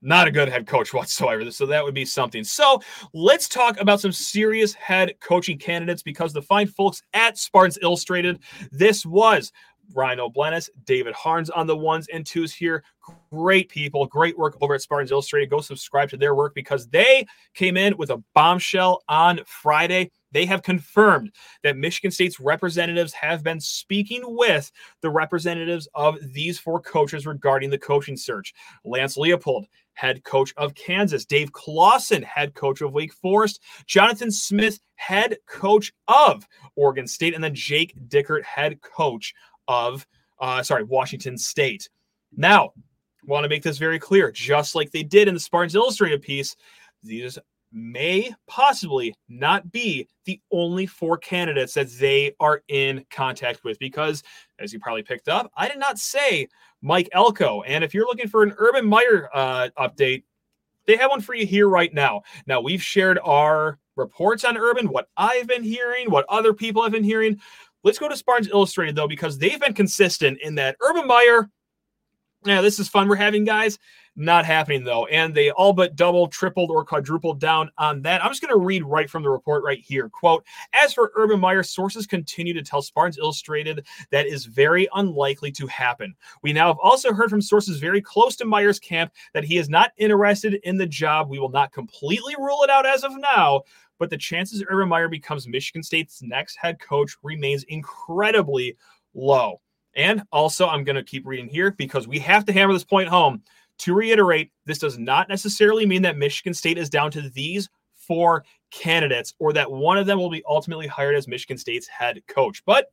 not 0.02 0.28
a 0.28 0.30
good 0.30 0.48
head 0.48 0.66
coach 0.66 0.92
whatsoever. 0.94 1.50
So 1.50 1.66
that 1.66 1.84
would 1.84 1.94
be 1.94 2.04
something. 2.04 2.44
So 2.44 2.80
let's 3.12 3.48
talk 3.48 3.80
about 3.80 4.00
some 4.00 4.12
serious 4.12 4.74
head 4.74 5.14
coaching 5.20 5.58
candidates 5.58 6.02
because 6.02 6.32
the 6.32 6.42
fine 6.42 6.68
folks 6.68 7.02
at 7.14 7.38
Spartans 7.38 7.78
Illustrated, 7.82 8.40
this 8.70 9.04
was 9.04 9.52
Ryan 9.94 10.20
O'Bleness, 10.20 10.70
David 10.84 11.14
Harns 11.14 11.50
on 11.50 11.66
the 11.66 11.76
ones 11.76 12.06
and 12.12 12.26
twos 12.26 12.52
here. 12.52 12.82
Great 13.30 13.68
people, 13.68 14.06
great 14.06 14.36
work 14.36 14.56
over 14.60 14.74
at 14.74 14.82
Spartans 14.82 15.12
Illustrated. 15.12 15.50
Go 15.50 15.60
subscribe 15.60 16.10
to 16.10 16.16
their 16.16 16.34
work 16.34 16.54
because 16.54 16.88
they 16.88 17.26
came 17.54 17.76
in 17.76 17.96
with 17.96 18.10
a 18.10 18.22
bombshell 18.34 19.02
on 19.08 19.40
Friday. 19.46 20.10
They 20.32 20.44
have 20.46 20.62
confirmed 20.62 21.32
that 21.62 21.76
Michigan 21.76 22.10
State's 22.10 22.40
representatives 22.40 23.12
have 23.12 23.42
been 23.42 23.60
speaking 23.60 24.22
with 24.24 24.70
the 25.02 25.10
representatives 25.10 25.88
of 25.94 26.18
these 26.32 26.58
four 26.58 26.80
coaches 26.80 27.26
regarding 27.26 27.70
the 27.70 27.78
coaching 27.78 28.16
search. 28.16 28.52
Lance 28.84 29.16
Leipold, 29.16 29.66
head 29.96 30.22
coach 30.24 30.54
of 30.56 30.74
Kansas, 30.74 31.24
Dave 31.24 31.52
Clawson, 31.52 32.22
head 32.22 32.54
coach 32.54 32.80
of 32.80 32.92
Wake 32.92 33.12
Forest, 33.14 33.62
Jonathan 33.86 34.30
Smith, 34.30 34.78
head 34.94 35.38
coach 35.46 35.92
of 36.06 36.46
Oregon 36.76 37.06
State, 37.08 37.34
and 37.34 37.42
then 37.42 37.54
Jake 37.54 37.94
Dickert, 38.08 38.44
head 38.44 38.80
coach 38.82 39.34
of, 39.66 40.06
uh, 40.38 40.62
sorry, 40.62 40.84
Washington 40.84 41.36
State. 41.36 41.88
Now, 42.36 42.72
want 43.24 43.44
to 43.44 43.48
make 43.48 43.62
this 43.62 43.78
very 43.78 43.98
clear, 43.98 44.30
just 44.30 44.74
like 44.74 44.90
they 44.90 45.02
did 45.02 45.28
in 45.28 45.34
the 45.34 45.40
Spartans 45.40 45.74
Illustrated 45.74 46.22
piece, 46.22 46.54
these 47.02 47.38
may 47.76 48.34
possibly 48.46 49.14
not 49.28 49.70
be 49.70 50.08
the 50.24 50.40
only 50.50 50.86
four 50.86 51.18
candidates 51.18 51.74
that 51.74 51.90
they 52.00 52.34
are 52.40 52.62
in 52.68 53.04
contact 53.10 53.64
with 53.64 53.78
because 53.78 54.22
as 54.58 54.72
you 54.72 54.80
probably 54.80 55.02
picked 55.02 55.28
up 55.28 55.52
i 55.58 55.68
did 55.68 55.78
not 55.78 55.98
say 55.98 56.48
mike 56.80 57.08
elko. 57.12 57.60
And 57.62 57.84
if 57.84 57.92
you're 57.92 58.06
looking 58.06 58.28
for 58.28 58.42
an 58.42 58.54
urban 58.56 58.86
meyer 58.86 59.28
uh, 59.34 59.68
update 59.78 60.24
they 60.86 60.96
have 60.96 61.10
one 61.10 61.20
for 61.20 61.34
you 61.34 61.44
here 61.44 61.68
right 61.68 61.92
now. 61.92 62.22
Now 62.46 62.60
we've 62.60 62.82
shared 62.82 63.18
our 63.24 63.78
reports 63.96 64.44
on 64.44 64.56
urban 64.56 64.88
what 64.88 65.08
i've 65.18 65.46
been 65.46 65.62
hearing 65.62 66.10
what 66.10 66.24
other 66.30 66.54
people 66.54 66.82
have 66.82 66.92
been 66.92 67.04
hearing. 67.04 67.38
Let's 67.84 67.98
go 67.98 68.08
to 68.08 68.16
spartans 68.16 68.50
illustrated 68.50 68.96
though 68.96 69.08
because 69.08 69.36
they've 69.36 69.60
been 69.60 69.74
consistent 69.74 70.38
in 70.40 70.54
that 70.54 70.76
urban 70.80 71.06
meyer 71.06 71.50
yeah, 72.46 72.60
this 72.60 72.78
is 72.78 72.88
fun 72.88 73.08
we're 73.08 73.16
having, 73.16 73.44
guys. 73.44 73.78
Not 74.18 74.46
happening 74.46 74.82
though. 74.82 75.04
And 75.06 75.34
they 75.34 75.50
all 75.50 75.74
but 75.74 75.94
double, 75.94 76.26
tripled, 76.26 76.70
or 76.70 76.86
quadrupled 76.86 77.38
down 77.38 77.70
on 77.76 78.00
that. 78.02 78.24
I'm 78.24 78.30
just 78.30 78.40
going 78.40 78.52
to 78.52 78.64
read 78.64 78.82
right 78.82 79.10
from 79.10 79.22
the 79.22 79.28
report 79.28 79.62
right 79.62 79.80
here. 79.84 80.08
Quote 80.08 80.42
As 80.72 80.94
for 80.94 81.12
Urban 81.16 81.38
Meyer, 81.38 81.62
sources 81.62 82.06
continue 82.06 82.54
to 82.54 82.62
tell 82.62 82.80
Spartans 82.80 83.18
Illustrated 83.18 83.86
that 84.10 84.26
is 84.26 84.46
very 84.46 84.88
unlikely 84.94 85.52
to 85.52 85.66
happen. 85.66 86.14
We 86.42 86.54
now 86.54 86.68
have 86.68 86.78
also 86.82 87.12
heard 87.12 87.28
from 87.28 87.42
sources 87.42 87.78
very 87.78 88.00
close 88.00 88.36
to 88.36 88.46
Meyer's 88.46 88.80
camp 88.80 89.12
that 89.34 89.44
he 89.44 89.58
is 89.58 89.68
not 89.68 89.92
interested 89.98 90.54
in 90.64 90.78
the 90.78 90.86
job. 90.86 91.28
We 91.28 91.38
will 91.38 91.50
not 91.50 91.72
completely 91.72 92.34
rule 92.38 92.62
it 92.62 92.70
out 92.70 92.86
as 92.86 93.04
of 93.04 93.12
now, 93.34 93.62
but 93.98 94.08
the 94.08 94.16
chances 94.16 94.64
Urban 94.66 94.88
Meyer 94.88 95.08
becomes 95.08 95.46
Michigan 95.46 95.82
State's 95.82 96.22
next 96.22 96.56
head 96.56 96.80
coach 96.80 97.16
remains 97.22 97.64
incredibly 97.64 98.78
low. 99.12 99.60
And 99.96 100.22
also, 100.30 100.68
I'm 100.68 100.84
going 100.84 100.96
to 100.96 101.02
keep 101.02 101.26
reading 101.26 101.48
here 101.48 101.72
because 101.72 102.06
we 102.06 102.18
have 102.20 102.44
to 102.44 102.52
hammer 102.52 102.72
this 102.72 102.84
point 102.84 103.08
home. 103.08 103.42
To 103.80 103.94
reiterate, 103.94 104.52
this 104.64 104.78
does 104.78 104.98
not 104.98 105.28
necessarily 105.28 105.84
mean 105.84 106.02
that 106.02 106.16
Michigan 106.16 106.54
State 106.54 106.78
is 106.78 106.88
down 106.88 107.10
to 107.10 107.28
these 107.30 107.68
four 107.94 108.44
candidates 108.70 109.34
or 109.38 109.52
that 109.52 109.70
one 109.70 109.98
of 109.98 110.06
them 110.06 110.18
will 110.18 110.30
be 110.30 110.42
ultimately 110.48 110.86
hired 110.86 111.16
as 111.16 111.26
Michigan 111.26 111.58
State's 111.58 111.88
head 111.88 112.22
coach. 112.28 112.62
But 112.64 112.92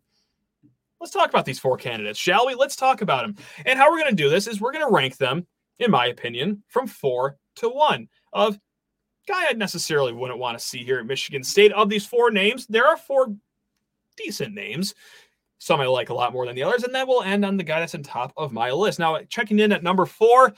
let's 1.00 1.13
talk 1.13 1.30
about 1.30 1.46
these 1.46 1.60
four 1.60 1.78
candidates, 1.78 2.20
shall 2.20 2.48
we? 2.48 2.56
Let's 2.56 2.76
talk 2.76 3.02
about 3.02 3.26
them. 3.26 3.36
And 3.66 3.78
how 3.78 3.92
we're 3.92 4.00
going 4.00 4.16
to 4.16 4.24
do 4.24 4.30
this 4.30 4.48
is 4.48 4.60
we're 4.60 4.74
going 4.74 4.86
to 4.86 4.94
rank 4.94 5.18
them, 5.18 5.46
in 5.80 5.92
my 5.92 6.08
opinion, 6.08 6.63
from 6.68 6.88
four 6.88 7.38
to 7.58 7.70
one 7.70 8.08
of 8.34 8.58
guy 9.28 9.48
I 9.50 9.54
necessarily 9.54 10.12
wouldn't 10.12 10.39
want 10.39 10.58
to 10.58 10.66
see 10.66 10.84
here 10.84 11.00
at 11.00 11.06
Michigan 11.06 11.44
State. 11.44 11.72
Of 11.72 11.89
these 11.89 12.06
four 12.06 12.32
names, 12.32 12.68
there 12.68 12.88
are 12.88 12.98
four 12.98 13.34
decent 14.18 14.54
names. 14.54 14.94
Some 15.63 15.80
I 15.80 15.86
like 15.86 16.10
a 16.10 16.13
lot 16.13 16.34
more 16.34 16.45
than 16.45 16.56
the 16.56 16.63
others. 16.63 16.84
And 16.84 16.93
that 16.93 17.08
will 17.08 17.23
end 17.23 17.45
on 17.45 17.56
the 17.56 17.63
guy 17.63 17.80
that's 17.80 17.95
on 17.95 18.04
top 18.04 18.34
of 18.36 18.52
my 18.52 18.69
list. 18.69 18.99
Now, 18.99 19.17
checking 19.30 19.60
in 19.60 19.71
at 19.71 19.82
number 19.82 20.06
four, 20.06 20.54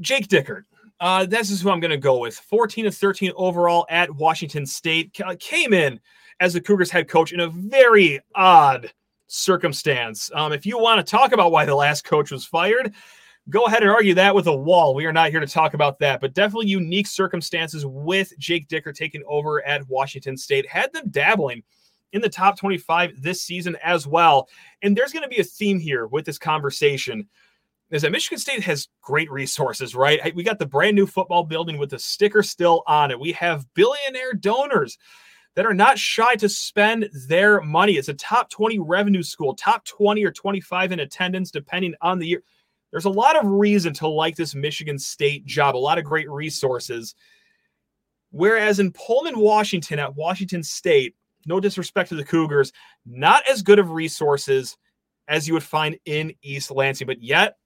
Jake 0.00 0.26
Dickert. 0.26 0.64
Uh, 0.98 1.24
this 1.24 1.48
is 1.52 1.60
who 1.60 1.70
I'm 1.70 1.78
going 1.78 1.92
to 1.92 1.96
go 1.96 2.18
with. 2.18 2.34
14 2.34 2.86
of 2.86 2.96
13 2.96 3.30
overall 3.36 3.86
at 3.90 4.10
Washington 4.10 4.66
State. 4.66 5.16
Came 5.38 5.72
in 5.72 6.00
as 6.40 6.52
the 6.52 6.60
Cougars 6.60 6.90
head 6.90 7.06
coach 7.06 7.32
in 7.32 7.38
a 7.38 7.48
very 7.48 8.18
odd 8.34 8.92
circumstance. 9.28 10.32
Um, 10.34 10.52
if 10.52 10.66
you 10.66 10.76
want 10.76 10.98
to 11.04 11.08
talk 11.08 11.30
about 11.30 11.52
why 11.52 11.64
the 11.64 11.76
last 11.76 12.02
coach 12.02 12.32
was 12.32 12.44
fired, 12.44 12.92
go 13.48 13.66
ahead 13.66 13.82
and 13.82 13.90
argue 13.92 14.14
that 14.14 14.34
with 14.34 14.48
a 14.48 14.56
wall. 14.56 14.96
We 14.96 15.06
are 15.06 15.12
not 15.12 15.30
here 15.30 15.38
to 15.38 15.46
talk 15.46 15.74
about 15.74 16.00
that, 16.00 16.20
but 16.20 16.34
definitely 16.34 16.66
unique 16.66 17.06
circumstances 17.06 17.86
with 17.86 18.36
Jake 18.36 18.66
Dickert 18.66 18.96
taking 18.96 19.22
over 19.28 19.64
at 19.64 19.88
Washington 19.88 20.36
State. 20.36 20.66
Had 20.66 20.92
them 20.92 21.08
dabbling 21.10 21.62
in 22.12 22.20
the 22.20 22.28
top 22.28 22.58
25 22.58 23.20
this 23.20 23.42
season 23.42 23.76
as 23.82 24.06
well. 24.06 24.48
And 24.82 24.96
there's 24.96 25.12
going 25.12 25.22
to 25.22 25.28
be 25.28 25.40
a 25.40 25.44
theme 25.44 25.78
here 25.78 26.06
with 26.06 26.24
this 26.24 26.38
conversation 26.38 27.28
is 27.90 28.02
that 28.02 28.12
Michigan 28.12 28.38
State 28.38 28.62
has 28.64 28.88
great 29.00 29.30
resources, 29.30 29.94
right? 29.94 30.34
We 30.34 30.42
got 30.42 30.58
the 30.58 30.66
brand 30.66 30.94
new 30.94 31.06
football 31.06 31.44
building 31.44 31.78
with 31.78 31.90
the 31.90 31.98
sticker 31.98 32.42
still 32.42 32.82
on 32.86 33.10
it. 33.10 33.18
We 33.18 33.32
have 33.32 33.66
billionaire 33.74 34.34
donors 34.34 34.98
that 35.54 35.64
are 35.64 35.74
not 35.74 35.98
shy 35.98 36.36
to 36.36 36.48
spend 36.48 37.08
their 37.26 37.60
money. 37.62 37.94
It's 37.94 38.08
a 38.08 38.14
top 38.14 38.50
20 38.50 38.78
revenue 38.78 39.22
school, 39.22 39.54
top 39.54 39.84
20 39.86 40.24
or 40.24 40.30
25 40.30 40.92
in 40.92 41.00
attendance, 41.00 41.50
depending 41.50 41.94
on 42.02 42.18
the 42.18 42.26
year. 42.26 42.42
There's 42.90 43.06
a 43.06 43.10
lot 43.10 43.36
of 43.36 43.50
reason 43.50 43.92
to 43.94 44.08
like 44.08 44.36
this 44.36 44.54
Michigan 44.54 44.98
State 44.98 45.46
job, 45.46 45.74
a 45.74 45.78
lot 45.78 45.98
of 45.98 46.04
great 46.04 46.30
resources. 46.30 47.14
Whereas 48.30 48.80
in 48.80 48.92
Pullman, 48.92 49.38
Washington, 49.38 49.98
at 49.98 50.14
Washington 50.14 50.62
State, 50.62 51.14
no 51.46 51.60
disrespect 51.60 52.08
to 52.10 52.14
the 52.14 52.24
Cougars, 52.24 52.72
not 53.06 53.42
as 53.48 53.62
good 53.62 53.78
of 53.78 53.90
resources 53.90 54.76
as 55.28 55.46
you 55.46 55.54
would 55.54 55.62
find 55.62 55.98
in 56.06 56.32
East 56.42 56.70
Lansing, 56.70 57.06
but 57.06 57.22
yet 57.22 57.56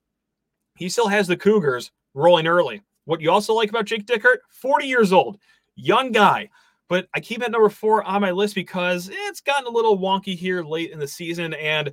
he 0.77 0.89
still 0.89 1.09
has 1.09 1.27
the 1.27 1.37
Cougars 1.37 1.93
rolling 2.15 2.47
early. 2.47 2.83
What 3.05 3.21
you 3.21 3.31
also 3.31 3.55
like 3.55 3.71
about 3.71 3.85
Jake 3.85 4.07
Dickert, 4.07 4.39
40 4.51 4.87
years 4.87 5.13
old, 5.13 5.39
young 5.77 6.13
guy. 6.13 6.49
But 6.89 7.09
I 7.15 7.21
keep 7.21 7.43
at 7.43 7.51
number 7.51 7.69
four 7.69 8.05
on 8.05 8.21
my 8.21 8.33
list 8.33 8.55
because 8.55 9.11
it's 9.11 9.41
gotten 9.41 9.67
a 9.67 9.71
little 9.71 9.99
wonky 9.99 10.37
here 10.37 10.63
late 10.63 10.91
in 10.91 10.99
the 10.99 11.09
season. 11.09 11.55
And 11.55 11.93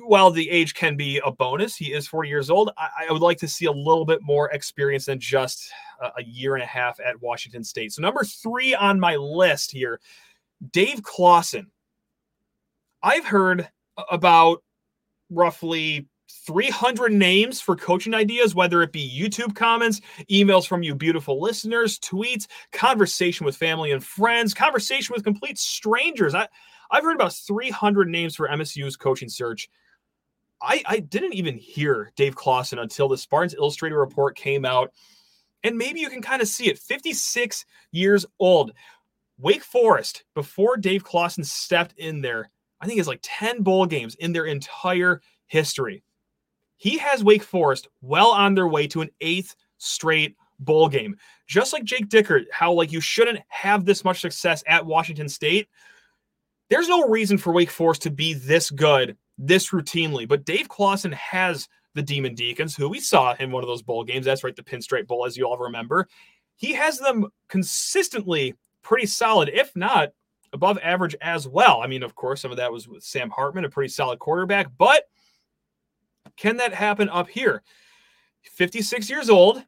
while 0.00 0.30
the 0.30 0.48
age 0.50 0.74
can 0.74 0.96
be 0.96 1.20
a 1.24 1.30
bonus, 1.30 1.76
he 1.76 1.92
is 1.92 2.08
40 2.08 2.28
years 2.28 2.50
old. 2.50 2.70
I, 2.78 2.88
I 3.08 3.12
would 3.12 3.22
like 3.22 3.38
to 3.38 3.48
see 3.48 3.66
a 3.66 3.72
little 3.72 4.04
bit 4.04 4.22
more 4.22 4.50
experience 4.50 5.06
than 5.06 5.20
just 5.20 5.70
a, 6.00 6.06
a 6.18 6.24
year 6.24 6.54
and 6.54 6.62
a 6.62 6.66
half 6.66 6.98
at 7.00 7.20
Washington 7.20 7.62
State. 7.62 7.92
So, 7.92 8.02
number 8.02 8.24
three 8.24 8.74
on 8.74 8.98
my 8.98 9.16
list 9.16 9.70
here 9.70 10.00
Dave 10.70 11.02
Clawson. 11.02 11.70
I've 13.02 13.24
heard 13.24 13.68
about 14.10 14.62
roughly 15.30 16.08
300 16.46 17.12
names 17.12 17.60
for 17.60 17.76
coaching 17.76 18.14
ideas, 18.14 18.54
whether 18.54 18.82
it 18.82 18.92
be 18.92 19.08
YouTube 19.08 19.54
comments, 19.54 20.00
emails 20.30 20.66
from 20.66 20.82
you 20.82 20.94
beautiful 20.94 21.40
listeners, 21.40 21.98
tweets, 21.98 22.46
conversation 22.72 23.46
with 23.46 23.56
family 23.56 23.92
and 23.92 24.04
friends, 24.04 24.54
conversation 24.54 25.14
with 25.14 25.24
complete 25.24 25.58
strangers. 25.58 26.34
I, 26.34 26.48
I've 26.90 27.02
heard 27.02 27.16
about 27.16 27.32
300 27.32 28.08
names 28.08 28.36
for 28.36 28.48
MSU's 28.48 28.96
coaching 28.96 29.28
search. 29.28 29.68
I, 30.62 30.82
I 30.86 31.00
didn't 31.00 31.34
even 31.34 31.58
hear 31.58 32.12
Dave 32.16 32.36
Clawson 32.36 32.78
until 32.78 33.08
the 33.08 33.18
Spartans 33.18 33.54
Illustrated 33.54 33.96
report 33.96 34.36
came 34.36 34.64
out. 34.64 34.92
And 35.62 35.78
maybe 35.78 36.00
you 36.00 36.10
can 36.10 36.22
kind 36.22 36.42
of 36.42 36.48
see 36.48 36.68
it 36.68 36.78
56 36.78 37.64
years 37.90 38.26
old. 38.38 38.72
Wake 39.38 39.64
Forest, 39.64 40.24
before 40.34 40.76
Dave 40.76 41.04
Clawson 41.04 41.44
stepped 41.44 41.94
in 41.98 42.20
there, 42.20 42.50
I 42.80 42.86
think 42.86 42.98
it's 42.98 43.08
like 43.08 43.20
10 43.22 43.62
bowl 43.62 43.86
games 43.86 44.14
in 44.16 44.32
their 44.32 44.46
entire 44.46 45.20
history. 45.46 46.02
He 46.76 46.98
has 46.98 47.24
Wake 47.24 47.42
Forest 47.42 47.88
well 48.02 48.30
on 48.30 48.54
their 48.54 48.68
way 48.68 48.86
to 48.88 49.00
an 49.00 49.10
eighth 49.20 49.56
straight 49.78 50.36
bowl 50.60 50.88
game. 50.88 51.16
Just 51.46 51.72
like 51.72 51.84
Jake 51.84 52.08
Dickert, 52.08 52.44
how 52.52 52.72
like 52.72 52.92
you 52.92 53.00
shouldn't 53.00 53.40
have 53.48 53.84
this 53.84 54.04
much 54.04 54.20
success 54.20 54.62
at 54.66 54.86
Washington 54.86 55.28
State. 55.28 55.68
There's 56.70 56.88
no 56.88 57.08
reason 57.08 57.38
for 57.38 57.52
Wake 57.52 57.70
Forest 57.70 58.02
to 58.02 58.10
be 58.10 58.34
this 58.34 58.70
good 58.70 59.16
this 59.36 59.70
routinely, 59.70 60.28
but 60.28 60.44
Dave 60.44 60.68
Clawson 60.68 61.12
has 61.12 61.68
the 61.94 62.02
Demon 62.02 62.34
Deacons, 62.34 62.76
who 62.76 62.88
we 62.88 63.00
saw 63.00 63.34
in 63.38 63.50
one 63.50 63.62
of 63.62 63.68
those 63.68 63.82
bowl 63.82 64.04
games. 64.04 64.24
That's 64.24 64.44
right, 64.44 64.54
the 64.54 64.62
Pinstripe 64.62 65.06
Bowl, 65.06 65.26
as 65.26 65.36
you 65.36 65.46
all 65.46 65.58
remember. 65.58 66.08
He 66.56 66.72
has 66.72 66.98
them 66.98 67.26
consistently 67.48 68.54
pretty 68.84 69.06
solid, 69.06 69.50
if 69.52 69.74
not 69.74 70.10
above 70.52 70.78
average 70.82 71.16
as 71.20 71.48
well. 71.48 71.82
I 71.82 71.88
mean, 71.88 72.04
of 72.04 72.14
course, 72.14 72.40
some 72.40 72.52
of 72.52 72.58
that 72.58 72.72
was 72.72 72.86
with 72.86 73.02
Sam 73.02 73.30
Hartman, 73.30 73.64
a 73.64 73.70
pretty 73.70 73.88
solid 73.88 74.20
quarterback, 74.20 74.68
but 74.78 75.04
can 76.36 76.56
that 76.58 76.72
happen 76.72 77.08
up 77.08 77.28
here? 77.28 77.62
56 78.42 79.10
years 79.10 79.28
old, 79.28 79.62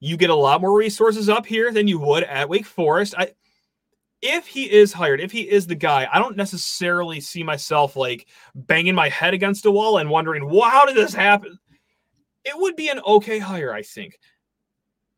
you 0.00 0.16
get 0.16 0.30
a 0.30 0.34
lot 0.34 0.60
more 0.60 0.76
resources 0.76 1.28
up 1.28 1.46
here 1.46 1.72
than 1.72 1.86
you 1.86 1.98
would 2.00 2.24
at 2.24 2.48
Wake 2.48 2.66
Forest. 2.66 3.14
I 3.16 3.32
if 4.22 4.46
he 4.46 4.70
is 4.70 4.92
hired, 4.92 5.20
if 5.20 5.30
he 5.30 5.42
is 5.42 5.66
the 5.66 5.74
guy, 5.74 6.08
I 6.10 6.18
don't 6.18 6.36
necessarily 6.36 7.20
see 7.20 7.42
myself 7.42 7.96
like 7.96 8.26
banging 8.54 8.94
my 8.94 9.08
head 9.08 9.34
against 9.34 9.66
a 9.66 9.70
wall 9.70 9.98
and 9.98 10.10
wondering, 10.10 10.48
well, 10.48 10.68
how 10.68 10.86
did 10.86 10.96
this 10.96 11.14
happen? 11.14 11.58
It 12.44 12.54
would 12.56 12.76
be 12.76 12.88
an 12.88 13.00
okay 13.06 13.38
hire, 13.38 13.72
I 13.72 13.82
think. 13.82 14.18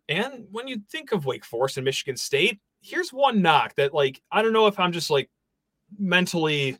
And 0.09 0.47
when 0.51 0.67
you 0.67 0.83
think 0.91 1.13
of 1.13 1.27
Wake 1.27 1.45
Forest 1.45 1.77
and 1.77 1.85
Michigan 1.85 2.17
State, 2.17 2.61
here's 2.81 3.13
one 3.13 3.43
knock 3.43 3.75
that 3.77 3.95
like 3.95 4.21
I 4.31 4.43
don't 4.43 4.53
know 4.53 4.67
if 4.67 4.79
I'm 4.79 4.93
just 4.93 5.11
like 5.11 5.31
mentally 5.99 6.79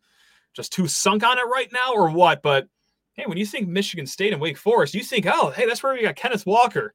just 0.55 0.73
too 0.73 0.89
sunk 0.89 1.25
on 1.25 1.39
it 1.39 1.43
right 1.43 1.71
now 1.73 1.93
or 1.93 2.11
what, 2.11 2.43
but 2.43 2.69
hey, 3.13 3.25
when 3.27 3.39
you 3.39 3.47
think 3.47 3.69
Michigan 3.69 4.07
State 4.07 4.33
and 4.33 4.41
Wake 4.41 4.59
Forest, 4.59 4.95
you 4.95 5.03
think, 5.03 5.27
oh, 5.27 5.51
hey, 5.51 5.67
that's 5.67 5.83
where 5.83 5.93
we 5.93 6.03
got 6.03 6.17
Kenneth 6.17 6.47
Walker. 6.47 6.95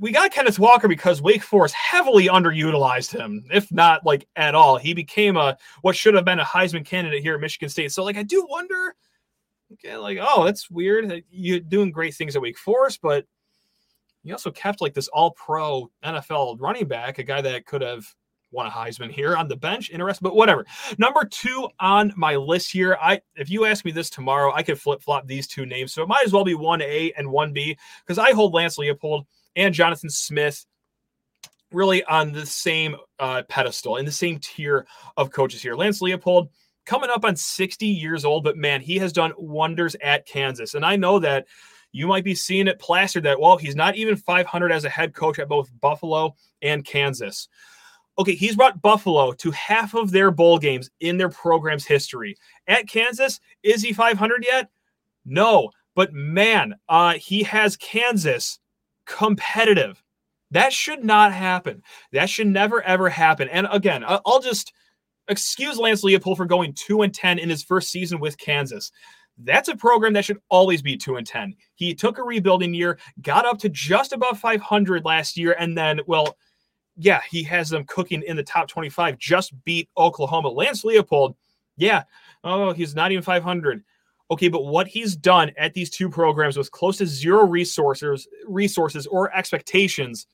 We 0.00 0.12
got 0.12 0.30
Kenneth 0.30 0.58
Walker 0.58 0.88
because 0.88 1.22
Wake 1.22 1.42
Forest 1.42 1.74
heavily 1.74 2.26
underutilized 2.26 3.10
him, 3.10 3.44
if 3.52 3.72
not 3.72 4.04
like 4.06 4.28
at 4.36 4.54
all. 4.54 4.76
He 4.76 4.94
became 4.94 5.36
a 5.36 5.56
what 5.82 5.96
should 5.96 6.14
have 6.14 6.24
been 6.24 6.38
a 6.38 6.44
Heisman 6.44 6.84
candidate 6.84 7.22
here 7.22 7.34
at 7.34 7.40
Michigan 7.40 7.68
State. 7.68 7.92
So, 7.92 8.04
like, 8.04 8.16
I 8.16 8.22
do 8.22 8.46
wonder 8.48 8.94
Okay, 9.72 9.96
like, 9.96 10.18
oh, 10.20 10.44
that's 10.44 10.70
weird. 10.70 11.24
You're 11.30 11.60
doing 11.60 11.90
great 11.90 12.14
things 12.14 12.34
at 12.34 12.42
Wake 12.42 12.58
Forest, 12.58 13.00
but 13.02 13.26
you 14.22 14.32
also 14.32 14.50
kept 14.50 14.80
like 14.80 14.94
this 14.94 15.08
all 15.08 15.30
pro 15.32 15.90
NFL 16.04 16.60
running 16.60 16.86
back, 16.86 17.18
a 17.18 17.22
guy 17.22 17.40
that 17.40 17.66
could 17.66 17.82
have 17.82 18.06
won 18.50 18.66
a 18.66 18.70
Heisman 18.70 19.10
here 19.10 19.36
on 19.36 19.48
the 19.48 19.56
bench. 19.56 19.90
Interesting, 19.90 20.24
but 20.24 20.34
whatever. 20.34 20.64
Number 20.96 21.24
two 21.24 21.68
on 21.80 22.12
my 22.16 22.36
list 22.36 22.72
here. 22.72 22.96
I 23.00 23.20
if 23.36 23.50
you 23.50 23.64
ask 23.64 23.84
me 23.84 23.90
this 23.90 24.10
tomorrow, 24.10 24.52
I 24.52 24.62
could 24.62 24.80
flip 24.80 25.02
flop 25.02 25.26
these 25.26 25.46
two 25.46 25.66
names. 25.66 25.92
So 25.92 26.02
it 26.02 26.08
might 26.08 26.24
as 26.24 26.32
well 26.32 26.44
be 26.44 26.54
one 26.54 26.82
A 26.82 27.12
and 27.16 27.30
one 27.30 27.52
B 27.52 27.76
because 28.06 28.18
I 28.18 28.32
hold 28.32 28.54
Lance 28.54 28.78
Leipold 28.78 29.24
and 29.56 29.74
Jonathan 29.74 30.10
Smith 30.10 30.64
really 31.72 32.02
on 32.04 32.32
the 32.32 32.46
same 32.46 32.96
uh, 33.18 33.42
pedestal 33.48 33.96
in 33.96 34.06
the 34.06 34.12
same 34.12 34.38
tier 34.38 34.86
of 35.16 35.30
coaches 35.30 35.62
here. 35.62 35.74
Lance 35.74 36.00
Leipold 36.00 36.48
coming 36.86 37.10
up 37.10 37.24
on 37.24 37.36
60 37.36 37.86
years 37.86 38.24
old, 38.24 38.44
but 38.44 38.56
man, 38.56 38.80
he 38.80 38.96
has 38.96 39.12
done 39.12 39.32
wonders 39.36 39.94
at 40.02 40.26
Kansas. 40.26 40.72
And 40.74 40.86
I 40.86 40.96
know 40.96 41.18
that 41.18 41.46
you 41.92 42.06
might 42.06 42.24
be 42.24 42.34
seeing 42.34 42.68
it 42.68 42.78
plastered 42.78 43.24
that, 43.24 43.40
well, 43.40 43.56
he's 43.56 43.76
not 43.76 43.96
even 43.96 44.16
500 44.16 44.72
as 44.72 44.84
a 44.84 44.90
head 44.90 45.14
coach 45.14 45.38
at 45.38 45.48
both 45.48 45.70
Buffalo 45.80 46.34
and 46.62 46.84
Kansas. 46.84 47.48
Okay, 48.18 48.34
he's 48.34 48.56
brought 48.56 48.82
Buffalo 48.82 49.32
to 49.32 49.50
half 49.52 49.94
of 49.94 50.10
their 50.10 50.30
bowl 50.30 50.58
games 50.58 50.90
in 51.00 51.16
their 51.16 51.28
program's 51.28 51.86
history. 51.86 52.36
At 52.66 52.88
Kansas, 52.88 53.40
is 53.62 53.82
he 53.82 53.92
500 53.92 54.44
yet? 54.44 54.68
No, 55.24 55.70
but 55.94 56.12
man, 56.12 56.74
uh, 56.88 57.14
he 57.14 57.42
has 57.44 57.76
Kansas 57.76 58.58
competitive. 59.06 60.02
That 60.50 60.72
should 60.72 61.04
not 61.04 61.32
happen. 61.32 61.82
That 62.12 62.30
should 62.30 62.46
never 62.46 62.82
ever 62.82 63.08
happen. 63.08 63.48
And 63.48 63.68
again, 63.70 64.04
I'll 64.06 64.40
just 64.40 64.72
excuse 65.28 65.76
Lance 65.76 66.02
Leipold 66.02 66.36
for 66.36 66.46
going 66.46 66.72
2 66.72 67.02
and 67.02 67.14
10 67.14 67.38
in 67.38 67.48
his 67.48 67.62
first 67.62 67.90
season 67.90 68.18
with 68.18 68.38
Kansas. 68.38 68.90
That's 69.44 69.68
a 69.68 69.76
program 69.76 70.12
that 70.14 70.24
should 70.24 70.40
always 70.48 70.82
be 70.82 70.96
2 70.96 71.16
and 71.16 71.26
10. 71.26 71.54
He 71.76 71.94
took 71.94 72.18
a 72.18 72.22
rebuilding 72.22 72.74
year, 72.74 72.98
got 73.22 73.46
up 73.46 73.58
to 73.60 73.68
just 73.68 74.12
above 74.12 74.38
500 74.38 75.04
last 75.04 75.36
year 75.36 75.56
and 75.58 75.76
then 75.76 76.00
well, 76.06 76.36
yeah, 76.96 77.20
he 77.30 77.44
has 77.44 77.70
them 77.70 77.84
cooking 77.84 78.22
in 78.26 78.36
the 78.36 78.42
top 78.42 78.68
25, 78.68 79.16
just 79.18 79.52
beat 79.64 79.88
Oklahoma. 79.96 80.48
Lance 80.48 80.82
Leipold. 80.82 81.36
yeah, 81.76 82.02
oh, 82.42 82.72
he's 82.72 82.94
not 82.94 83.12
even 83.12 83.22
500. 83.22 83.84
Okay, 84.30 84.48
but 84.48 84.66
what 84.66 84.86
he's 84.88 85.16
done 85.16 85.52
at 85.56 85.72
these 85.72 85.88
two 85.88 86.10
programs 86.10 86.56
with 86.56 86.70
close 86.70 86.98
to 86.98 87.06
zero 87.06 87.46
resources, 87.46 88.28
resources 88.46 89.06
or 89.06 89.34
expectations, 89.34 90.26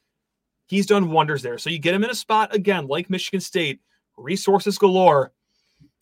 he's 0.67 0.87
done 0.87 1.11
wonders 1.11 1.43
there. 1.43 1.59
So 1.59 1.71
you 1.71 1.79
get 1.79 1.95
him 1.95 2.03
in 2.03 2.11
a 2.11 2.14
spot 2.14 2.55
again, 2.55 2.87
like 2.88 3.11
Michigan 3.11 3.40
State, 3.40 3.81
resources 4.17 4.79
galore. 4.79 5.33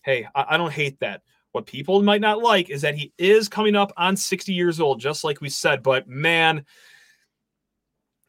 Hey, 0.02 0.26
I, 0.34 0.46
I 0.50 0.56
don't 0.56 0.72
hate 0.72 0.98
that. 1.00 1.22
What 1.52 1.66
people 1.66 2.02
might 2.02 2.20
not 2.20 2.42
like 2.42 2.70
is 2.70 2.82
that 2.82 2.94
he 2.94 3.12
is 3.18 3.48
coming 3.48 3.76
up 3.76 3.92
on 3.96 4.16
60 4.16 4.52
years 4.52 4.80
old, 4.80 5.00
just 5.00 5.22
like 5.22 5.40
we 5.40 5.50
said. 5.50 5.82
But 5.82 6.08
man, 6.08 6.64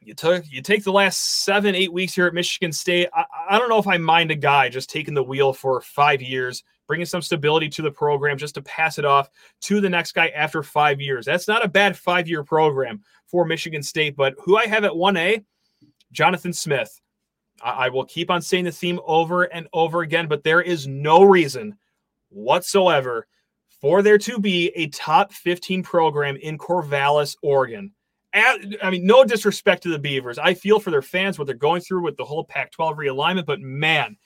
you 0.06 0.14
took 0.14 0.44
you 0.50 0.62
take 0.62 0.84
the 0.84 0.92
last 0.92 1.44
seven 1.44 1.76
eight 1.76 1.92
weeks 1.92 2.14
here 2.14 2.28
at 2.28 2.34
michigan 2.34 2.72
state 2.72 3.08
I, 3.14 3.26
I, 3.52 3.60
don't 3.60 3.70
know 3.70 3.78
if 3.78 3.88
i 3.88 3.98
mind 3.98 4.32
a 4.32 4.36
guy 4.36 4.70
just 4.70 4.90
taking 4.90 5.14
the 5.14 5.24
wheel 5.24 5.54
for 5.54 5.82
five 5.82 6.22
years 6.22 6.64
bringing 6.88 7.06
some 7.06 7.22
stability 7.22 7.70
to 7.70 7.82
the 7.82 7.92
program 7.92 8.38
just 8.38 8.56
to 8.56 8.62
pass 8.62 9.00
it 9.00 9.06
off 9.06 9.30
to 9.62 9.80
the 9.80 9.90
next 9.90 10.14
guy 10.14 10.28
after 10.30 10.64
five 10.64 11.00
years 11.00 11.26
that's 11.26 11.48
not 11.48 11.64
a 11.64 11.68
bad 11.68 11.98
five 11.98 12.28
year 12.28 12.44
program 12.44 13.02
for 13.28 13.46
michigan 13.46 13.84
state 13.84 14.16
but 14.16 14.36
who 14.44 14.58
i 14.58 14.66
have 14.66 14.84
at 14.84 14.92
1a 14.92 15.44
jonathan 16.12 16.54
smith 16.54 17.00
I, 17.64 17.86
I 17.86 17.90
will 17.90 18.06
keep 18.06 18.30
on 18.30 18.42
saying 18.42 18.66
the 18.66 18.72
theme 18.72 19.00
over 19.06 19.44
and 19.44 19.68
over 19.74 20.02
again 20.02 20.28
but 20.28 20.44
there 20.44 20.62
is 20.62 20.88
no 20.88 21.24
reason 21.24 21.78
whatsoever 22.34 23.28
for 23.82 24.02
there 24.02 24.18
to 24.18 24.40
be 24.40 24.70
a 24.76 24.88
top 24.88 25.34
15 25.34 25.84
program 25.84 26.36
in 26.38 26.58
corvallis 26.58 27.36
oregon 27.42 27.92
I 28.34 28.90
mean, 28.90 29.06
no 29.06 29.24
disrespect 29.24 29.84
to 29.84 29.90
the 29.90 30.00
Beavers. 30.00 30.40
I 30.40 30.56
feel 30.56 30.80
for 30.80 30.90
their 30.90 31.04
fans 31.04 31.38
what 31.38 31.46
they're 31.46 31.56
going 31.56 31.82
through 31.82 32.02
with 32.02 32.18
the 32.18 32.26
whole 32.26 32.44
Pac 32.44 32.72
12 32.72 32.98
realignment, 32.98 33.46
but 33.46 33.62
man, 33.62 34.18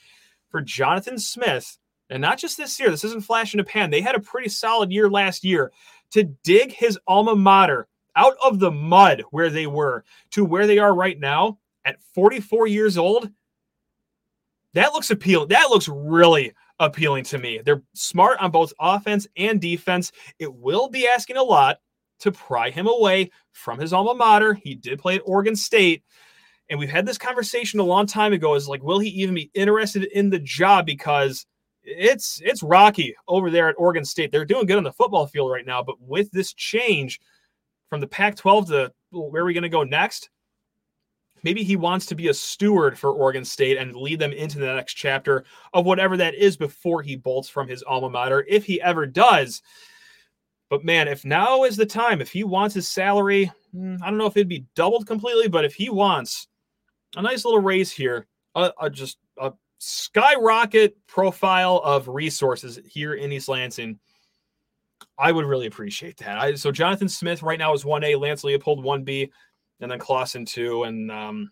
for 0.50 0.62
Jonathan 0.62 1.20
Smith, 1.20 1.78
and 2.10 2.22
not 2.22 2.38
just 2.38 2.56
this 2.56 2.80
year, 2.80 2.90
this 2.90 3.04
isn't 3.04 3.26
flash 3.26 3.54
in 3.54 3.58
the 3.58 3.66
pan. 3.66 3.90
They 3.90 4.00
had 4.00 4.16
a 4.16 4.22
pretty 4.22 4.48
solid 4.48 4.94
year 4.94 5.10
last 5.10 5.44
year 5.44 5.74
to 6.12 6.24
dig 6.24 6.72
his 6.72 6.98
alma 7.06 7.36
mater 7.36 7.88
out 8.16 8.36
of 8.42 8.60
the 8.60 8.72
mud 8.72 9.24
where 9.32 9.50
they 9.50 9.68
were 9.68 10.06
to 10.32 10.46
where 10.46 10.68
they 10.68 10.80
are 10.80 10.96
right 10.96 11.20
now 11.20 11.60
at 11.84 12.02
44 12.14 12.68
years 12.68 12.98
old. 12.98 13.30
That 14.74 14.94
looks 14.94 15.12
appealing. 15.12 15.50
That 15.50 15.70
looks 15.70 15.90
really 15.90 16.54
appealing 16.80 17.24
to 17.26 17.38
me. 17.38 17.60
They're 17.64 17.84
smart 17.94 18.40
on 18.40 18.52
both 18.52 18.74
offense 18.80 19.28
and 19.36 19.60
defense. 19.60 20.12
It 20.40 20.54
will 20.54 20.90
be 20.90 21.08
asking 21.08 21.38
a 21.38 21.44
lot 21.44 21.78
to 22.20 22.32
pry 22.32 22.70
him 22.70 22.88
away 22.88 23.32
from 23.54 23.80
his 23.80 23.94
alma 23.94 24.16
mater. 24.16 24.54
He 24.54 24.76
did 24.76 25.00
play 25.00 25.16
at 25.16 25.22
Oregon 25.26 25.56
State. 25.56 26.04
And 26.70 26.80
we've 26.80 26.90
had 26.90 27.06
this 27.06 27.18
conversation 27.18 27.80
a 27.80 27.84
long 27.84 28.06
time 28.06 28.34
ago 28.34 28.56
is 28.56 28.68
like, 28.68 28.84
will 28.84 29.00
he 29.00 29.10
even 29.10 29.36
be 29.36 29.50
interested 29.54 30.04
in 30.06 30.30
the 30.30 30.40
job? 30.40 30.86
Because 30.86 31.46
it's 31.84 32.42
it's 32.44 32.62
rocky 32.62 33.16
over 33.30 33.50
there 33.50 33.70
at 33.70 33.76
Oregon 33.78 34.04
State. 34.04 34.32
They're 34.32 34.44
doing 34.44 34.66
good 34.66 34.78
on 34.78 34.84
the 34.84 34.92
football 34.92 35.28
field 35.28 35.50
right 35.50 35.66
now, 35.66 35.82
but 35.82 35.96
with 36.02 36.30
this 36.32 36.54
change 36.54 37.20
from 37.90 38.02
the 38.02 38.08
Pac-12 38.08 38.68
to 38.68 38.92
where 39.12 39.44
are 39.44 39.46
we 39.46 39.54
going 39.54 39.64
to 39.64 39.70
go 39.70 39.84
next? 39.84 40.30
Maybe 41.48 41.64
he 41.64 41.78
wants 41.78 42.06
to 42.08 42.16
be 42.16 42.28
a 42.28 42.34
steward 42.34 43.00
for 43.00 43.14
Oregon 43.14 43.46
State 43.46 43.78
and 43.78 43.96
lead 43.96 44.20
them 44.20 44.34
into 44.34 44.60
the 44.60 44.66
next 44.66 44.96
chapter 44.96 45.46
of 45.74 45.86
whatever 45.86 46.18
that 46.18 46.36
is 46.36 46.58
before 46.58 47.02
he 47.02 47.16
bolts 47.16 47.48
from 47.48 47.70
his 47.70 47.82
alma 47.84 48.10
mater. 48.10 48.44
If 48.50 48.66
he 48.66 48.82
ever 48.82 49.06
does, 49.06 49.62
but 50.70 50.84
man, 50.84 51.08
if 51.08 51.24
now 51.24 51.64
is 51.64 51.78
the 51.78 51.86
time, 51.86 52.20
if 52.20 52.30
he 52.30 52.44
wants 52.44 52.76
his 52.76 52.90
salary, 52.90 53.50
hmm, 53.72 53.96
I 54.04 54.10
don't 54.10 54.18
know 54.18 54.26
if 54.26 54.36
it'd 54.36 54.50
be 54.50 54.66
doubled 54.76 55.08
completely, 55.08 55.48
but 55.48 55.64
if 55.64 55.74
he 55.74 55.90
wants 55.90 56.50
a 57.16 57.22
nice 57.22 57.46
little 57.46 57.62
raise 57.62 57.94
here, 57.94 58.28
a, 58.54 58.74
a 58.82 58.90
just 58.90 59.18
a 59.38 59.54
skyrocket 59.78 60.98
profile 61.08 61.78
of 61.82 62.10
resources 62.10 62.78
here 62.84 63.14
in 63.14 63.32
East 63.32 63.48
Lansing, 63.48 63.98
I 65.18 65.32
would 65.32 65.46
really 65.46 65.68
appreciate 65.68 66.18
that. 66.18 66.38
I, 66.38 66.56
so 66.56 66.74
Jonathan 66.74 67.08
Smith 67.08 67.42
right 67.42 67.58
now 67.58 67.74
is 67.74 67.86
1A, 67.86 68.20
Lance 68.20 68.44
Leipold 68.44 68.84
1B, 68.84 69.30
and 69.82 69.92
then 69.92 70.00
Clawson 70.00 70.46
2. 70.46 70.84
And 70.84 71.12
um, 71.12 71.52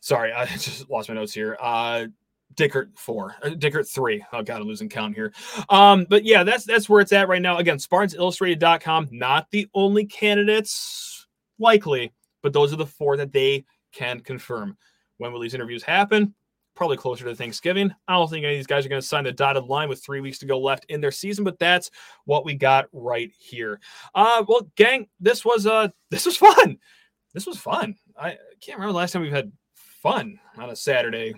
sorry, 0.00 0.32
I 0.32 0.46
just 0.56 0.88
lost 0.90 1.08
my 1.08 1.14
notes 1.14 1.32
here. 1.32 1.56
Uh, 1.60 2.06
Dickert 2.54 2.96
four, 2.96 3.34
uh, 3.42 3.48
Dickert 3.48 3.88
three. 3.88 4.24
Oh 4.32 4.42
god, 4.42 4.60
I'm 4.60 4.68
losing 4.68 4.88
count 4.88 5.14
here. 5.14 5.32
Um, 5.70 6.06
but 6.08 6.24
yeah, 6.24 6.44
that's 6.44 6.64
that's 6.64 6.88
where 6.88 7.00
it's 7.00 7.12
at 7.12 7.28
right 7.28 7.42
now. 7.42 7.58
Again, 7.58 7.78
SpartansIllustrated.com, 7.78 9.08
not 9.10 9.50
the 9.50 9.68
only 9.74 10.04
candidates 10.04 11.26
likely, 11.58 12.12
but 12.42 12.52
those 12.52 12.72
are 12.72 12.76
the 12.76 12.86
four 12.86 13.16
that 13.16 13.32
they 13.32 13.64
can 13.92 14.20
confirm. 14.20 14.76
When 15.18 15.32
will 15.32 15.40
these 15.40 15.54
interviews 15.54 15.82
happen? 15.82 16.34
Probably 16.74 16.96
closer 16.96 17.24
to 17.24 17.36
Thanksgiving. 17.36 17.94
I 18.08 18.14
don't 18.14 18.28
think 18.28 18.44
any 18.44 18.54
of 18.54 18.58
these 18.58 18.66
guys 18.66 18.84
are 18.84 18.88
going 18.88 19.00
to 19.00 19.06
sign 19.06 19.24
the 19.24 19.32
dotted 19.32 19.64
line 19.64 19.88
with 19.88 20.02
three 20.02 20.20
weeks 20.20 20.38
to 20.38 20.46
go 20.46 20.58
left 20.58 20.86
in 20.88 21.00
their 21.00 21.12
season, 21.12 21.44
but 21.44 21.58
that's 21.58 21.90
what 22.24 22.44
we 22.44 22.54
got 22.54 22.86
right 22.92 23.30
here. 23.38 23.80
Uh, 24.14 24.44
well, 24.48 24.68
gang, 24.76 25.06
this 25.20 25.44
was 25.44 25.66
uh 25.66 25.88
this 26.10 26.26
was 26.26 26.36
fun. 26.36 26.78
This 27.32 27.46
was 27.46 27.58
fun. 27.58 27.96
I 28.16 28.38
can't 28.60 28.78
remember 28.78 28.92
the 28.92 28.98
last 28.98 29.12
time 29.12 29.22
we've 29.22 29.32
had 29.32 29.52
fun 29.74 30.38
on 30.56 30.70
a 30.70 30.76
Saturday 30.76 31.34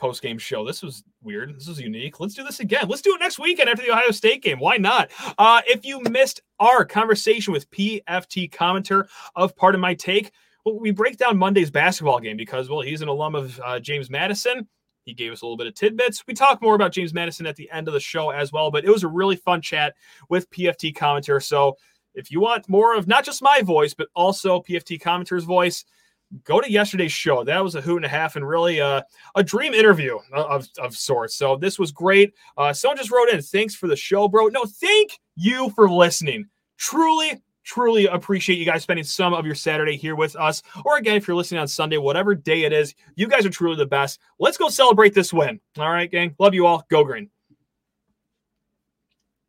post 0.00 0.22
game 0.22 0.38
show. 0.38 0.66
This 0.66 0.82
was 0.82 1.04
weird. 1.22 1.54
This 1.54 1.68
was 1.68 1.80
unique. 1.80 2.18
Let's 2.18 2.34
do 2.34 2.42
this 2.42 2.60
again. 2.60 2.88
Let's 2.88 3.02
do 3.02 3.14
it 3.14 3.20
next 3.20 3.38
weekend 3.38 3.68
after 3.68 3.84
the 3.84 3.92
Ohio 3.92 4.10
State 4.10 4.42
game. 4.42 4.58
Why 4.58 4.78
not? 4.78 5.10
Uh, 5.38 5.60
if 5.66 5.84
you 5.84 6.00
missed 6.00 6.40
our 6.58 6.84
conversation 6.84 7.52
with 7.52 7.70
PFT 7.70 8.50
commenter 8.50 9.06
of 9.36 9.54
Pardon 9.54 9.80
My 9.80 9.94
Take, 9.94 10.32
well, 10.64 10.78
we 10.78 10.90
break 10.90 11.16
down 11.16 11.38
Monday's 11.38 11.70
basketball 11.70 12.20
game 12.20 12.36
because, 12.36 12.68
well, 12.68 12.80
he's 12.80 13.02
an 13.02 13.08
alum 13.08 13.34
of 13.34 13.60
uh, 13.64 13.80
James 13.80 14.10
Madison. 14.10 14.68
He 15.04 15.14
gave 15.14 15.32
us 15.32 15.42
a 15.42 15.46
little 15.46 15.56
bit 15.56 15.66
of 15.66 15.74
tidbits. 15.74 16.24
We 16.26 16.34
talk 16.34 16.60
more 16.60 16.74
about 16.74 16.92
James 16.92 17.14
Madison 17.14 17.46
at 17.46 17.56
the 17.56 17.70
end 17.70 17.88
of 17.88 17.94
the 17.94 18.00
show 18.00 18.30
as 18.30 18.52
well, 18.52 18.70
but 18.70 18.84
it 18.84 18.90
was 18.90 19.02
a 19.02 19.08
really 19.08 19.36
fun 19.36 19.62
chat 19.62 19.94
with 20.28 20.50
PFT 20.50 20.94
commenter. 20.94 21.42
So 21.42 21.76
if 22.14 22.30
you 22.30 22.40
want 22.40 22.68
more 22.68 22.94
of 22.94 23.08
not 23.08 23.24
just 23.24 23.42
my 23.42 23.62
voice, 23.62 23.94
but 23.94 24.08
also 24.14 24.60
PFT 24.60 25.00
commenter's 25.00 25.44
voice, 25.44 25.84
go 26.44 26.60
to 26.60 26.70
yesterday's 26.70 27.12
show. 27.12 27.44
That 27.44 27.62
was 27.62 27.74
a 27.74 27.80
hoot 27.80 27.96
and 27.96 28.04
a 28.04 28.08
half 28.08 28.36
and 28.36 28.46
really 28.46 28.80
uh, 28.80 29.02
a 29.34 29.42
dream 29.42 29.74
interview 29.74 30.18
of, 30.32 30.68
of 30.78 30.94
sorts. 30.94 31.34
So 31.34 31.56
this 31.56 31.78
was 31.78 31.92
great. 31.92 32.32
Uh, 32.56 32.72
someone 32.72 32.98
just 32.98 33.10
wrote 33.10 33.28
in, 33.30 33.40
thanks 33.42 33.74
for 33.74 33.88
the 33.88 33.96
show, 33.96 34.28
bro. 34.28 34.48
No, 34.48 34.64
thank 34.64 35.18
you 35.34 35.70
for 35.70 35.90
listening. 35.90 36.46
Truly, 36.76 37.42
truly 37.70 38.06
appreciate 38.06 38.58
you 38.58 38.64
guys 38.64 38.82
spending 38.82 39.04
some 39.04 39.32
of 39.32 39.46
your 39.46 39.54
Saturday 39.54 39.96
here 39.96 40.16
with 40.16 40.34
us. 40.34 40.62
Or 40.84 40.96
again, 40.96 41.16
if 41.16 41.28
you're 41.28 41.36
listening 41.36 41.60
on 41.60 41.68
Sunday, 41.68 41.98
whatever 41.98 42.34
day 42.34 42.64
it 42.64 42.72
is, 42.72 42.94
you 43.14 43.28
guys 43.28 43.46
are 43.46 43.50
truly 43.50 43.76
the 43.76 43.86
best. 43.86 44.18
Let's 44.40 44.56
go 44.56 44.68
celebrate 44.68 45.14
this 45.14 45.32
win. 45.32 45.60
All 45.78 45.90
right, 45.90 46.10
gang. 46.10 46.34
Love 46.40 46.52
you 46.52 46.66
all. 46.66 46.84
Go 46.90 47.04
green. 47.04 47.30